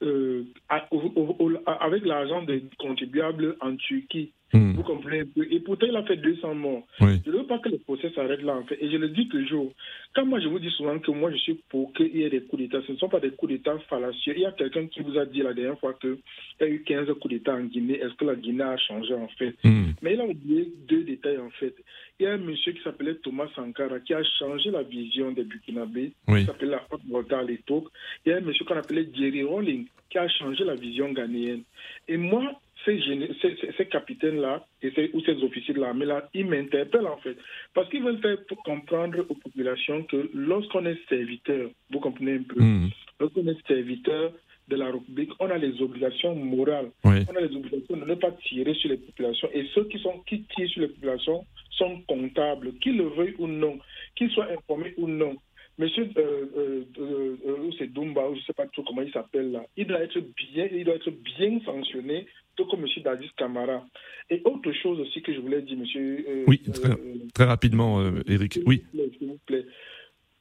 euh, 0.02 0.46
avec 0.70 2.06
l'argent 2.06 2.42
des 2.44 2.63
contribuables 2.78 3.58
en 3.60 3.76
Turquie. 3.76 4.32
Hmm. 4.54 4.74
Vous 4.74 4.84
comprenez 4.84 5.24
Et 5.52 5.60
pourtant, 5.60 5.86
il 5.88 5.96
a 5.96 6.04
fait 6.04 6.18
200 6.18 6.56
morts. 6.56 6.88
Oui. 7.02 7.22
Je 7.26 7.32
ne 7.32 7.38
veux 7.38 7.46
pas 7.46 7.60
que 7.60 7.70
le 7.70 7.78
procès 7.78 8.12
s'arrête 8.16 8.42
là, 8.42 8.56
en 8.56 8.64
fait. 8.64 8.78
Et 8.82 8.90
je 8.90 8.98
le 8.98 9.10
dis 9.10 9.28
toujours. 9.28 9.72
Quand 10.16 10.26
moi, 10.26 10.40
je 10.40 10.48
vous 10.48 10.60
dis 10.60 10.72
souvent 10.72 10.98
que 10.98 11.12
moi, 11.12 11.32
je 11.32 11.38
suis 11.38 11.54
pour 11.70 11.94
qu'il 11.94 12.16
y 12.16 12.24
ait 12.24 12.30
des 12.30 12.42
coups 12.42 12.64
d'État, 12.64 12.80
ce 12.88 12.94
ne 12.94 12.98
sont 12.98 13.10
pas 13.10 13.20
des 13.20 13.30
coups 13.32 13.52
d'État 13.52 13.78
fallacieux. 13.90 14.34
Il 14.36 14.42
y 14.42 14.46
a 14.46 14.52
quelqu'un 14.52 14.88
qui 14.88 15.02
vous 15.02 15.18
a 15.18 15.26
dit 15.26 15.42
la 15.42 15.54
dernière 15.54 15.80
fois 15.80 15.94
qu'il 15.94 16.18
y 16.62 16.64
a 16.64 16.68
eu 16.68 16.82
15 16.84 17.08
coups 17.20 17.36
d'État 17.36 17.54
en 17.54 17.64
Guinée. 17.66 18.00
Est-ce 18.00 18.16
que 18.16 18.26
la 18.26 18.36
Guinée 18.36 18.64
a 18.64 18.78
changé, 18.78 19.14
en 19.14 19.28
fait? 19.38 19.56
Hmm. 19.64 19.92
Mais 20.02 20.14
il 20.14 20.22
a 20.22 20.26
oublié 20.26 20.74
deux 20.88 21.04
détails, 21.04 21.38
en 21.38 21.52
fait. 21.52 21.76
Il 22.20 22.24
y 22.24 22.28
a 22.28 22.34
un 22.34 22.38
monsieur 22.38 22.74
qui 22.74 22.82
s'appelait 22.82 23.16
Thomas 23.16 23.48
Sankara 23.56 24.00
qui 24.00 24.14
a 24.14 24.24
changé 24.40 24.72
la 24.72 24.84
vision 24.84 25.32
des 25.32 25.44
Burkinabés. 25.44 26.12
Oui. 26.28 26.42
qui 26.42 26.46
s'appelait 26.48 26.72
la 26.72 26.84
Haute 26.92 27.02
Volta 27.08 27.40
à 27.40 27.44
l'époque. 27.44 27.86
Il 28.26 28.30
y 28.30 28.34
a 28.34 28.38
un 28.38 28.42
monsieur 28.42 28.66
qu'on 28.66 28.76
appelait 28.76 29.08
Jerry 29.14 29.44
Rawling 29.44 29.86
qui 30.10 30.18
a 30.18 30.28
changé 30.28 30.64
la 30.64 30.76
vision 30.76 31.12
ghanéenne. 31.12 31.64
Et 32.08 32.18
moi, 32.18 32.60
ces, 32.86 33.86
capitaines-là 33.86 34.65
et 34.82 34.92
ces, 34.92 35.10
ou 35.13 35.22
ces 35.22 35.44
officiers 35.44 35.74
de 35.74 35.80
l'armée 35.80 36.06
là, 36.06 36.30
ils 36.34 36.46
m'interpellent 36.46 37.08
en 37.08 37.18
fait. 37.18 37.38
Parce 37.74 37.89
qu'ils 37.89 38.04
veulent 38.04 38.22
faire 38.22 38.38
comprendre 38.63 39.26
aux 39.30 39.36
populations 39.36 40.04
que 40.04 40.30
lorsqu'on 40.34 40.86
est 40.86 40.98
serviteur, 41.08 41.70
vous 41.92 42.00
comprenez 42.00 42.36
un 42.36 42.44
peu, 42.44 42.60
Hmm. 42.60 42.89
lorsqu'on 43.20 43.48
est 43.48 43.68
serviteur 43.68 44.32
de 44.70 44.76
la 44.76 44.92
République, 44.92 45.32
on 45.39 45.50
a 45.50 45.58
les 45.58 45.82
obligations 45.82 46.36
morales. 46.36 46.92
Oui. 47.04 47.26
On 47.30 47.36
a 47.36 47.42
les 47.42 47.56
obligations 47.56 47.98
de 47.98 48.06
ne 48.06 48.15
pas 48.15 48.32
tirer 48.48 48.74
sur 48.76 48.89
les 48.89 48.98
populations. 48.98 49.50
Et 49.54 49.65
ceux 49.74 49.86
qui, 49.86 50.00
sont, 50.00 50.20
qui 50.28 50.44
tirent 50.56 50.70
sur 50.70 50.82
les 50.82 50.89
populations 50.89 51.46
sont 51.72 52.02
comptables, 52.08 52.74
qu'ils 52.80 52.98
le 52.98 53.06
veuillent 53.06 53.36
ou 53.39 53.48
non, 53.48 53.80
qu'ils 54.15 54.30
soient 54.32 54.48
informés 54.52 54.94
ou 54.98 55.08
non. 55.08 55.36
Monsieur, 55.80 56.10
euh, 56.18 56.46
euh, 56.58 56.84
euh, 57.00 57.36
euh, 57.48 57.72
c'est 57.78 57.88
Dumba, 57.94 58.30
ou 58.30 58.34
je 58.36 58.39
ne 58.42 58.44
sais 58.44 58.54
pas 58.54 58.68
trop 58.68 58.84
comment 58.84 59.02
il 59.02 59.12
s'appelle 59.13 59.52
là, 59.54 59.65
il 59.78 59.88
doit 59.88 60.02
être 60.02 60.20
bien, 60.20 60.68
il 60.74 60.84
doit 60.84 60.96
être 60.96 61.10
bien 61.10 61.58
sanctionné, 61.63 62.28
tout 62.58 62.65
comme 62.65 62.82
Monsieur 62.82 63.02
Dadis 63.02 63.32
Camara. 63.38 63.86
Et 64.30 64.42
autre 64.44 64.74
chose 64.74 65.00
aussi 65.00 65.22
que 65.22 65.34
je 65.34 65.39
voulais 65.39 65.62
dire, 65.62 65.78
Monsieur. 65.78 66.44
Oui, 66.48 66.60
très, 66.60 66.89
très 67.34 67.46
rapidement, 67.46 68.04
Eric. 68.28 68.60
Oui. 68.65 68.84
s'il 69.18 69.28
vous 69.30 69.39
plaît. 69.46 69.65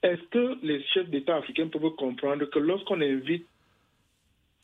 Est-ce 0.03 0.23
que 0.31 0.59
les 0.67 0.83
chefs 0.93 1.09
d'État 1.09 1.37
africains 1.37 1.69
peuvent 1.69 1.95
comprendre 1.97 2.45
que 2.47 2.59
lorsqu'on 2.59 3.01
invite, 3.01 3.47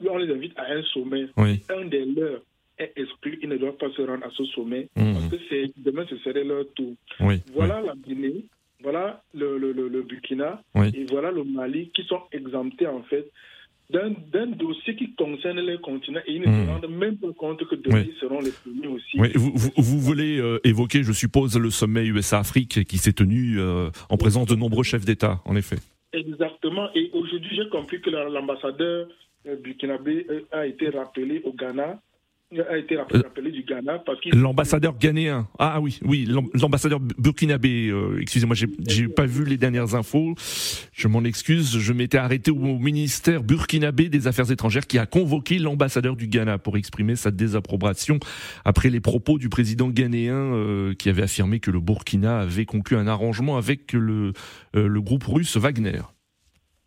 on 0.05 0.19
les 0.19 0.33
invite 0.35 0.59
à 0.59 0.73
un 0.73 0.83
sommet, 0.83 1.27
Oui. 1.37 1.63
un 1.71 1.85
des 1.85 2.05
leurs 2.05 2.43
est 2.79 2.93
exclu, 2.97 3.39
ils 3.43 3.49
ne 3.49 3.57
doivent 3.57 3.77
pas 3.77 3.91
se 3.91 4.03
rendre 4.03 4.27
à 4.27 4.31
ce 4.31 4.45
sommet? 4.47 4.89
Mhm. 4.97 5.15
parce 5.31 5.43
que 5.43 5.67
demain 5.77 6.05
ce 6.11 6.17
serait 6.19 6.43
leur 6.43 6.65
tour. 6.75 6.95
Oui. 7.21 7.37
Voilà 7.53 7.81
la 7.81 7.95
Guinée, 7.95 8.45
voilà 8.85 9.23
le, 9.35 9.59
le, 9.59 9.73
le, 9.73 10.03
Burkina 10.03 10.63
Oui. 10.77 10.89
et 10.95 11.05
voilà 11.11 11.31
le 11.33 11.43
Mali 11.45 11.91
qui 11.95 12.03
sont 12.05 12.21
exemptés 12.33 12.87
en 12.87 13.03
fait 13.11 13.27
d'un 13.91 14.11
d'un 14.33 14.47
dossier 14.47 14.95
qui 14.97 15.15
concerne 15.15 15.61
les 15.61 15.79
continents 15.79 16.21
et 16.27 16.33
ils 16.37 16.41
ne 16.43 16.47
Mhm. 16.47 16.65
se 16.67 16.71
rendent 16.71 16.91
même 17.05 17.17
pas 17.19 17.33
compte 17.37 17.63
que 17.69 17.75
demain 17.75 18.03
Oui. 18.07 18.15
seront 18.21 18.41
les 18.41 18.51
premiers 18.63 18.87
aussi. 18.97 19.15
Oui, 19.19 19.29
vous, 19.35 19.53
vous, 19.55 19.71
vous 19.77 19.99
voulez 20.01 20.39
euh, 20.39 20.59
évoquer, 20.65 21.03
je 21.03 21.13
suppose, 21.13 21.59
le 21.59 21.71
sommet 21.71 22.07
USA-Afrique 22.07 22.85
qui 22.85 22.99
s'est 22.99 23.13
tenu 23.13 23.59
euh, 23.59 23.91
en 24.09 24.17
présence 24.17 24.47
de 24.47 24.55
nombreux 24.55 24.85
chefs 24.85 25.05
d'État, 25.05 25.41
en 25.45 25.55
effet. 25.57 25.77
Exactement. 26.15 26.89
Et 26.95 27.11
aujourd'hui, 27.13 27.51
j'ai 27.57 27.69
compris 27.71 28.01
que 28.01 28.09
la- 28.11 28.29
l'ambassadeur 28.31 29.09
euh, 29.47 29.57
burkinabé 29.57 30.27
a 30.53 30.67
été 30.67 30.89
rappelé 30.89 31.43
au 31.45 31.53
Ghana, 31.53 32.01
a 32.69 32.79
été 32.79 32.97
rappelé, 32.97 33.23
rappelé 33.23 33.51
du 33.51 33.63
Ghana 33.65 33.99
parce 34.07 34.21
qu'il 34.21 34.33
L'ambassadeur 34.39 34.97
ghanéen. 34.97 35.49
Ah 35.59 35.81
oui, 35.81 35.99
oui, 36.03 36.25
l'am- 36.25 36.49
l'ambassadeur 36.55 37.01
burkinabé. 37.01 37.89
euh, 37.89 38.19
Excusez-moi, 38.21 38.55
j'ai 38.55 38.69
j'ai 38.87 39.09
pas 39.09 39.27
vu 39.27 39.45
les 39.45 39.57
dernières 39.57 39.95
infos. 39.97 40.35
Je 40.93 41.09
m'en 41.09 41.25
excuse. 41.25 41.79
Je 41.79 41.93
m'étais 41.93 42.19
arrêté 42.19 42.51
au 42.53 42.79
ministère 42.79 43.43
burkinabé 43.43 44.09
des 44.09 44.27
Affaires 44.29 44.51
étrangères 44.53 44.87
qui 44.87 44.99
a 44.99 45.07
convoqué 45.07 45.59
l'ambassadeur 45.59 46.15
du 46.17 46.29
Ghana 46.29 46.59
pour 46.59 46.77
exprimer 46.77 47.17
sa 47.17 47.31
désapprobation 47.33 48.19
après 48.65 48.91
les 48.91 49.01
propos 49.01 49.39
du 49.39 49.49
président 49.49 49.89
ghanéen 49.89 50.35
euh, 50.55 50.95
qui 50.95 51.09
avait 51.09 51.23
affirmé 51.23 51.59
que 51.59 51.71
le 51.73 51.81
Burkina 51.81 52.41
avait 52.41 52.67
conclu 52.67 52.97
un 52.97 53.09
arrangement 53.09 53.57
avec 53.57 53.93
le, 53.95 54.33
euh, 54.77 54.87
le 54.87 55.01
groupe 55.01 55.25
russe 55.25 55.57
Wagner. 55.57 56.03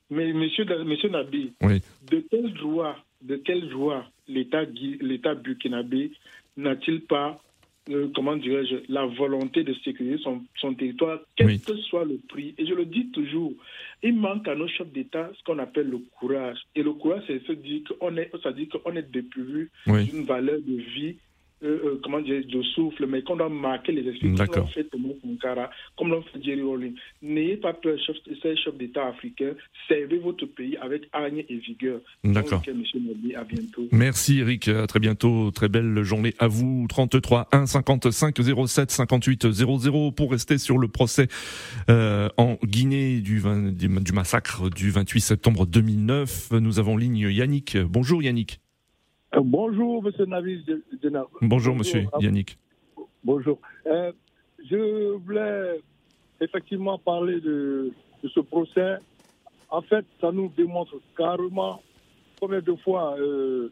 Mais 0.10 0.32
monsieur, 0.32 0.63
monsieur 0.86 1.10
Nabi, 1.10 1.52
Oui. 1.62 1.82
de 2.10 2.24
quel 2.32 2.54
droit, 2.54 2.96
de 3.21 3.36
quel 3.38 3.67
droit 3.69 4.06
l'État 4.27 4.63
l'État 5.01 5.36
burkinabé 5.36 6.12
n'a-t-il 6.56 7.01
pas, 7.01 7.41
euh, 7.89 8.08
comment 8.15 8.36
dirais-je, 8.36 8.75
la 8.91 9.06
volonté 9.06 9.63
de 9.63 9.73
sécuriser 9.86 10.17
son, 10.23 10.43
son 10.58 10.73
territoire, 10.73 11.19
quel 11.36 11.47
Oui. 11.47 11.60
que 11.62 11.75
soit 11.77 12.03
le 12.06 12.17
prix 12.30 12.53
Et 12.58 12.65
je 12.65 12.73
le 12.73 12.86
dis 12.86 13.10
toujours, 13.12 13.53
il 14.03 14.15
manque 14.15 14.47
à 14.47 14.56
nos 14.56 14.67
chefs 14.67 14.91
d'État 14.91 15.32
ce 15.38 15.43
qu'on 15.43 15.60
appelle 15.60 15.89
le 15.89 15.99
courage. 16.19 16.58
Et 16.75 16.84
le 16.84 16.93
courage, 16.93 17.23
c'est 17.27 17.43
se 17.45 17.51
dire 17.53 17.82
qu'on 17.99 18.17
est, 18.17 18.32
ça 18.43 18.51
dit 18.51 18.67
qu'on 18.67 18.95
est 18.95 19.10
dépourvu 19.12 19.69
Oui. 19.88 20.06
d'une 20.06 20.25
valeur 20.25 20.58
de 20.60 20.75
vie. 20.82 21.15
Euh, 21.63 21.80
euh, 21.84 22.00
comment 22.04 22.20
dire, 22.20 22.43
de 22.46 22.62
souffle, 22.62 23.08
mais 23.08 23.24
qu'on 23.24 23.36
doit 23.36 23.50
marquer 23.50 23.91
les 23.91 24.08
esprits, 24.08 24.28
comme 24.28 24.36
D'accord. 24.36 24.63
l'ont 24.63 24.67
fait 24.67 24.84
Thomas 24.86 25.10
Sankara, 25.24 25.70
comme 25.98 26.10
l'ont 26.10 26.22
fait 26.22 26.43
Jerry 26.43 26.62
Rawlings. 26.62 26.96
N'ayez 27.22 27.58
pas 27.58 27.74
peur, 27.74 27.98
chef, 28.00 28.15
ces 28.41 28.56
chefs 28.58 28.78
d'État 28.78 29.08
africains, 29.08 29.54
servez 29.88 30.20
votre 30.20 30.46
pays 30.46 30.78
avec 30.78 31.10
hargne 31.13 31.43
et 31.50 31.56
vigueur. 31.56 32.00
D'accord. 32.24 32.62
À 33.36 33.43
bientôt. 33.43 33.88
Merci 33.91 34.39
Eric, 34.39 34.67
à 34.67 34.88
très 34.88 35.00
bientôt, 35.00 35.52
très 35.52 35.70
belle 35.70 36.04
journée 36.04 36.34
à 36.39 36.48
vous. 36.48 36.86
33 36.88 37.48
1 37.52 37.65
55 37.65 38.36
07 38.67 38.91
58 38.91 39.52
00 39.52 40.12
pour 40.12 40.32
rester 40.32 40.58
sur 40.58 40.78
le 40.78 40.88
procès 40.88 41.28
euh, 41.89 42.30
en 42.38 42.58
Guinée 42.63 43.22
du, 43.22 43.39
20 43.39 43.76
du, 43.76 44.13
massacre 44.13 44.70
du 44.70 44.91
28 44.91 45.22
septembre 45.22 45.65
2009. 45.65 46.52
Nous 46.52 46.80
avons 46.80 46.98
ligne 46.98 47.30
Yannick. 47.32 47.78
Bonjour 47.78 48.22
Yannick. 48.22 48.60
Euh, 49.36 49.42
Bonjour, 49.44 50.04
monsieur 50.04 50.26
Navis. 50.26 50.63
Bonjour 51.42 51.76
monsieur 51.76 52.06
à- 52.13 52.20
Yannick. 52.20 52.58
Bonjour. 53.24 53.60
Euh, 53.86 54.12
je 54.70 55.12
voulais 55.18 55.82
effectivement 56.40 56.98
parler 56.98 57.42
de, 57.42 57.92
de 58.24 58.30
ce 58.30 58.40
procès. 58.40 58.98
En 59.70 59.82
fait, 59.82 60.06
ça 60.22 60.32
nous 60.32 60.52
démontre 60.56 60.96
carrément 61.18 61.82
combien 62.40 62.62
de 62.62 62.74
fois 62.76 63.18
euh, 63.20 63.70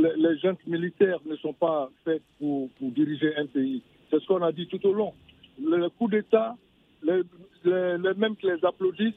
les, 0.00 0.16
les 0.16 0.38
jeunes 0.38 0.56
militaires 0.66 1.20
ne 1.24 1.36
sont 1.36 1.52
pas 1.52 1.88
faits 2.04 2.22
pour, 2.38 2.68
pour 2.70 2.90
diriger 2.90 3.36
un 3.36 3.46
pays. 3.46 3.82
C'est 4.10 4.20
ce 4.20 4.26
qu'on 4.26 4.42
a 4.42 4.50
dit 4.52 4.66
tout 4.66 4.84
au 4.86 4.92
long. 4.92 5.12
Le 5.62 5.88
coup 5.90 6.08
d'État, 6.08 6.56
les, 7.02 7.22
les- 7.64 7.98
les 7.98 8.14
mêmes 8.14 8.34
qui 8.36 8.46
les 8.46 8.64
applaudissent, 8.64 9.14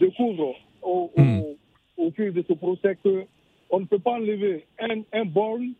découvrent 0.00 0.56
au, 0.82 1.10
au- 1.16 1.20
Hmm. 1.20 1.42
au 1.98 2.10
fil 2.10 2.32
de 2.32 2.42
ce 2.48 2.54
procès 2.54 2.96
que 3.04 3.24
on 3.72 3.80
ne 3.80 3.86
peut 3.86 3.98
pas 3.98 4.12
enlever 4.12 4.64
un, 4.80 5.00
un 5.12 5.24
borne 5.24 5.72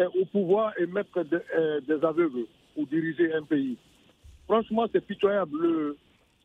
euh, 0.00 0.08
au 0.20 0.24
pouvoir 0.24 0.72
et 0.80 0.86
mettre 0.86 1.22
de- 1.22 1.40
euh, 1.56 1.80
des 1.86 2.04
aveugles 2.04 2.46
pour 2.74 2.86
diriger 2.88 3.32
un 3.32 3.42
pays. 3.44 3.76
Franchement, 4.46 4.86
c'est 4.92 5.06
pitoyable. 5.06 5.52
Le- 5.62 5.96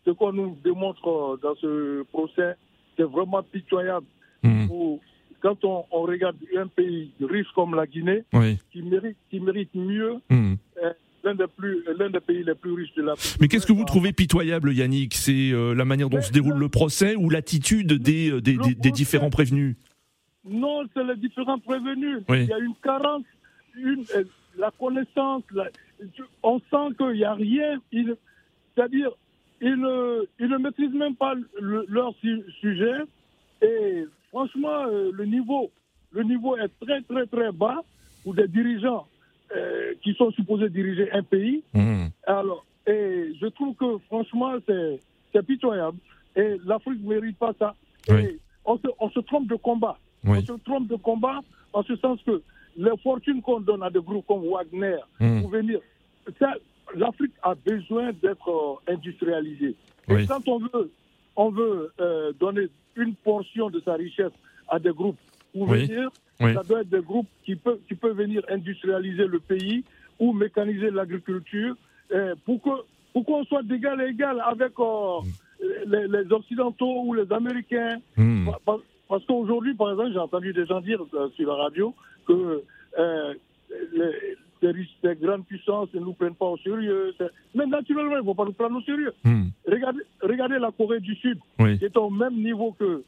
ce 0.06 0.12
qu'on 0.12 0.32
nous 0.32 0.56
démontre 0.64 1.40
dans 1.42 1.56
ce 1.56 2.04
procès, 2.12 2.54
c'est 2.96 3.04
vraiment 3.04 3.42
pitoyable. 3.42 4.06
Hmm. 4.44 4.68
Pour- 4.68 5.00
quand 5.42 5.64
on, 5.64 5.86
on 5.92 6.02
regarde 6.04 6.36
un 6.58 6.68
pays 6.68 7.12
riche 7.22 7.48
comme 7.56 7.74
la 7.74 7.88
Guinée, 7.88 8.24
Oui. 8.34 8.58
qui 8.72 8.82
mérite, 8.82 9.18
qui 9.30 9.40
mérite 9.40 9.74
mieux, 9.74 10.16
Hmm. 10.30 10.56
euh, 10.84 10.92
l'un 11.24 11.36
des, 11.36 11.48
plus- 11.48 11.84
l'un 11.98 12.10
des 12.10 12.20
pays 12.20 12.44
les 12.44 12.56
plus 12.56 12.74
riches 12.74 12.94
de 12.96 13.02
la 13.04 13.14
Mais 13.42 13.48
qu'est-ce 13.48 13.66
que 13.66 13.74
vous 13.74 13.86
trouvez 13.86 14.12
pitoyable 14.14 14.74
Yannick? 14.74 15.14
C'est 15.16 15.52
euh, 15.52 15.74
la 15.74 15.86
manière 15.86 16.10
dont 16.10 16.18
Mais 16.18 16.24
se 16.24 16.32
déroule 16.34 16.58
le- 16.60 16.70
procès 16.70 17.16
ou 17.16 17.30
l'attitude 17.30 17.94
des, 17.94 18.40
des, 18.42 18.92
différents 18.92 19.30
prévenus? 19.30 19.76
Non, 20.50 20.84
c'est 20.94 21.04
les 21.04 21.16
différents 21.16 21.60
prévenus. 21.60 22.20
Oui. 22.28 22.44
Il 22.44 22.48
y 22.50 22.54
a 22.54 22.60
une 22.60 22.76
carence, 22.84 23.24
une, 23.78 24.04
euh, 24.16 24.24
la 24.58 24.72
connaissance. 24.72 25.44
la- 25.54 25.70
on 26.44 26.60
sent 26.60 26.96
qu'il 26.98 27.12
n'y 27.12 27.24
a 27.24 27.34
rien. 27.34 27.80
C'est-à-dire, 27.92 29.12
ils 29.62 29.76
ne, 29.76 30.24
ils 30.40 30.48
ne 30.48 30.58
maîtrisent 30.58 30.94
même 30.94 31.16
pas 31.16 31.34
le- 31.60 31.86
leur 31.90 32.14
su- 32.22 32.44
sujet. 32.60 32.96
Et 33.62 34.06
franchement, 34.30 34.86
euh, 34.88 35.12
le 35.14 35.26
niveau, 35.26 35.70
le 36.12 36.24
niveau 36.24 36.56
est 36.58 36.70
très, 36.82 37.02
très, 37.02 37.26
très 37.28 37.52
bas 37.52 37.82
pour 38.24 38.34
des 38.34 38.48
dirigeants 38.48 39.08
euh, 39.56 39.94
qui 40.04 40.14
sont 40.14 40.32
supposés 40.32 40.70
diriger 40.70 41.12
un 41.12 41.24
pays. 41.24 41.64
Hmm. 41.74 42.08
Alors, 42.28 42.66
et 42.88 43.34
je 43.42 43.48
trouve 43.48 43.76
que 43.76 43.98
franchement, 44.08 44.54
c'est 44.68 45.00
c'est 45.34 45.46
pitoyable. 45.46 45.98
Et 46.36 46.58
l'Afrique 46.66 47.04
ne 47.04 47.10
mérite 47.10 47.38
pas 47.38 47.54
ça. 47.60 47.76
Et 48.20 48.40
on, 48.66 48.78
se, 48.78 48.88
on 49.00 49.10
se 49.10 49.20
trompe 49.20 49.48
de 49.48 49.56
combat. 49.56 49.98
Oui. 50.26 50.40
On 50.42 50.46
se 50.46 50.62
trompe 50.64 50.88
de 50.88 50.96
combat 50.96 51.40
en 51.74 51.84
ce 51.84 51.96
sens 51.98 52.20
que 52.26 52.42
les 52.78 52.98
fortunes 53.04 53.42
qu'on 53.42 53.60
donne 53.60 53.84
à 53.84 53.90
des 53.90 54.00
groupes 54.02 54.26
comme 54.28 54.44
Wagner 54.48 54.98
Hmm. 55.20 55.42
pour 55.42 55.50
venir, 55.50 55.80
l'Afrique 56.96 57.34
a 57.44 57.54
besoin 57.56 58.12
d'être 58.22 58.50
euh, 58.88 58.94
industrialisée. 58.94 59.76
Oui. 60.08 60.24
Et 60.24 60.28
quand 60.28 60.48
on 60.48 60.60
veut, 60.60 60.92
on 61.36 61.50
veut 61.52 61.92
euh, 62.00 62.32
donner 62.40 62.68
une 62.96 63.14
portion 63.16 63.70
de 63.70 63.80
sa 63.82 63.94
richesse 63.94 64.32
à 64.68 64.80
des 64.80 64.92
groupes 64.92 65.18
pour 65.54 65.70
Oui. 65.70 65.86
venir, 65.86 66.10
ça 66.40 66.64
doit 66.64 66.82
être 66.82 66.90
des 66.90 67.02
groupes 67.02 67.28
qui 67.46 67.56
peuvent, 67.56 67.80
qui 67.88 67.96
peuvent 67.96 68.16
venir 68.18 68.42
industrialiser 68.50 69.26
le 69.28 69.40
pays 69.40 69.84
ou 70.20 70.34
mécaniser 70.34 70.90
l'agriculture 70.92 71.76
euh, 72.12 72.36
pour 72.46 72.62
que 72.62 72.70
pour 73.14 73.26
qu'on 73.26 73.44
soit 73.46 73.64
d'égal 73.64 74.00
à 74.02 74.08
égal 74.08 74.40
avec 74.46 74.74
euh, 74.80 75.20
les, 75.88 76.08
les 76.08 76.32
Occidentaux 76.32 77.04
ou 77.06 77.14
les 77.16 77.32
Américains. 77.34 77.98
Hmm. 78.16 78.50
Pa- 79.10 79.16
pa- 79.16 79.26
parce 79.26 79.26
qu'aujourd'hui, 79.26 79.74
par 79.74 79.92
exemple, 79.92 80.12
j'ai 80.14 80.20
entendu 80.20 80.54
des 80.54 80.66
gens 80.66 80.82
dire 80.82 81.00
sur 81.36 81.48
la 81.48 81.56
radio 81.56 81.94
que 82.28 82.64
les, 84.62 84.74
les, 85.04 85.16
grandes 85.16 85.46
puissances 85.46 85.94
ne 85.94 86.00
nous 86.00 86.14
prennent 86.14 86.36
pas 86.36 86.46
au 86.46 86.58
sérieux. 86.58 87.14
Mais 87.56 87.66
naturellement, 87.66 88.14
ils 88.14 88.22
ne 88.22 88.26
vont 88.26 88.36
pas 88.36 88.46
nous 88.46 88.54
prendre 88.54 88.78
au 88.78 88.82
sérieux. 88.82 89.14
Hmm. 89.24 89.48
Regardez, 89.68 90.02
regardez, 90.22 90.60
la 90.60 90.72
Corée 90.72 91.00
du 91.00 91.16
Sud, 91.16 91.40
qui 91.58 91.86
est 91.86 91.98
au 91.98 92.10
même 92.10 92.36
niveau 92.36 92.72
que 92.74 93.04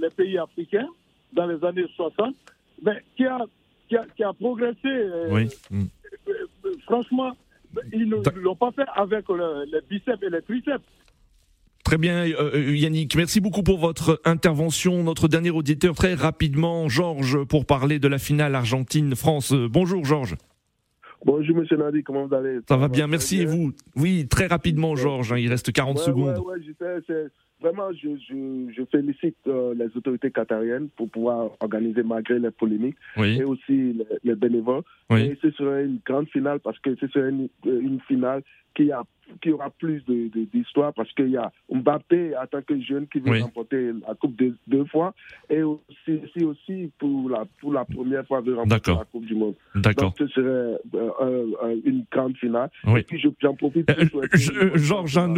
les 0.00 0.10
pays 0.16 0.38
africains 0.38 0.88
dans 1.32 1.46
les 1.46 1.64
années 1.64 1.86
60, 1.96 2.34
mais 2.82 3.02
qui 3.16 3.24
a, 3.26 3.38
qui 3.88 4.24
a, 4.24 4.32
progressé. 4.32 5.08
Oui. 5.30 5.48
Hmm. 5.70 5.84
franchement, 6.84 7.32
ils 7.92 8.08
ne 8.08 8.40
l'ont 8.40 8.56
pas 8.56 8.70
fait 8.72 8.86
avec 8.94 9.26
les 9.28 9.80
biceps 9.88 10.22
et 10.22 10.30
les 10.30 10.42
triceps. 10.42 10.84
Très 11.84 11.98
bien, 11.98 12.24
euh, 12.24 12.50
euh, 12.54 12.76
Yannick. 12.76 13.14
Merci 13.14 13.42
beaucoup 13.42 13.62
pour 13.62 13.78
votre 13.78 14.18
intervention. 14.24 15.02
Notre 15.04 15.28
dernier 15.28 15.50
auditeur, 15.50 15.94
très 15.94 16.14
rapidement, 16.14 16.88
Georges, 16.88 17.44
pour 17.44 17.66
parler 17.66 17.98
de 17.98 18.08
la 18.08 18.16
finale 18.16 18.54
Argentine-France. 18.54 19.52
Euh, 19.52 19.68
bonjour, 19.70 20.02
Georges. 20.02 20.34
Bonjour, 21.26 21.56
monsieur 21.56 21.76
Nadi, 21.76 22.02
comment 22.02 22.26
vous 22.26 22.34
allez? 22.34 22.58
Ça, 22.66 22.78
va 22.78 22.88
bien, 22.88 23.06
merci. 23.06 23.42
Et 23.42 23.44
vous 23.44 23.72
Oui, 23.96 24.26
très 24.28 24.46
rapidement, 24.46 24.96
Georges. 24.96 25.34
Hein, 25.34 25.38
il 25.38 25.50
reste 25.50 25.72
40 25.72 25.98
secondes. 25.98 26.38
Ouais, 26.38 26.56
ouais, 26.56 27.26
vraiment, 27.60 27.92
je, 27.92 28.08
je, 28.28 28.72
je 28.74 28.82
félicite 28.90 29.36
les 29.46 29.88
autorités 29.94 30.30
qatariennes 30.30 30.88
pour 30.96 31.10
pouvoir 31.10 31.50
organiser 31.60 32.02
malgré 32.02 32.38
les 32.38 32.50
polémiques 32.50 32.96
et 33.18 33.44
aussi 33.44 33.94
les, 34.22 34.34
bénévoles. 34.34 34.82
Et 35.10 35.36
ce 35.40 35.50
serait 35.52 35.84
une 35.84 35.98
grande 36.04 36.28
finale 36.28 36.60
parce 36.60 36.78
que 36.78 36.94
ce 36.96 37.06
serait 37.08 37.30
une, 37.30 37.48
une 37.64 38.00
finale 38.08 38.42
qui 38.74 38.90
a 38.90 39.02
qu'il 39.40 39.50
y 39.50 39.54
aura 39.54 39.70
plus 39.70 40.02
d'histoire 40.52 40.90
de, 40.90 40.96
parce 40.96 41.12
qu'il 41.12 41.30
y 41.30 41.36
a 41.36 41.52
Mbappé 41.72 42.36
en 42.36 42.46
tant 42.46 42.62
que 42.62 42.80
jeune 42.80 43.06
qui 43.08 43.20
veut 43.20 43.40
remporter 43.42 43.92
la 44.06 44.14
Coupe 44.14 44.34
deux, 44.36 44.84
fois 44.86 45.14
et 45.50 45.62
aussi, 45.62 46.44
aussi 46.44 46.90
pour, 46.98 47.28
la, 47.30 47.44
pour 47.60 47.72
la 47.72 47.84
première 47.84 48.26
fois 48.26 48.42
de 48.42 48.54
remporter 48.54 48.92
la 48.92 49.04
Coupe 49.04 49.24
du 49.24 49.34
Monde. 49.34 49.54
Donc 49.74 50.14
ce 50.18 50.26
serait 50.28 50.78
euh, 50.94 51.80
une 51.84 52.04
grande 52.10 52.36
finale. 52.36 52.70
Et 52.96 53.02
puis 53.02 53.22
j'en 53.40 53.54
profite 53.54 53.90
euh, 53.90 54.70
Georges, 54.74 55.18
hein, 55.18 55.34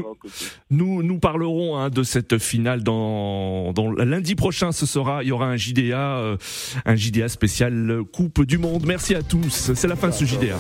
nous, 0.71 1.03
nous, 1.03 1.19
parlerons 1.19 1.77
hein, 1.77 1.91
de 1.91 2.03
cette 2.03 2.39
finale 2.39 2.83
dans, 2.83 3.73
dans, 3.73 3.91
lundi 3.91 4.35
prochain. 4.35 4.73
Ce 4.73 4.87
sera, 4.87 5.23
il 5.23 5.29
y 5.29 5.33
aura 5.33 5.49
un 5.49 5.57
JDA, 5.57 6.19
euh, 6.19 6.37
un 6.85 6.97
JDA 6.97 7.29
spécial 7.29 8.01
Coupe 8.13 8.45
du 8.45 8.59
Monde. 8.59 8.85
Merci 8.87 9.15
à 9.15 9.23
tous. 9.23 9.73
C'est 9.75 9.89
la 9.89 9.97
fin 9.97 10.09
de 10.09 10.15
ce 10.15 10.25
JDA. 10.25 10.57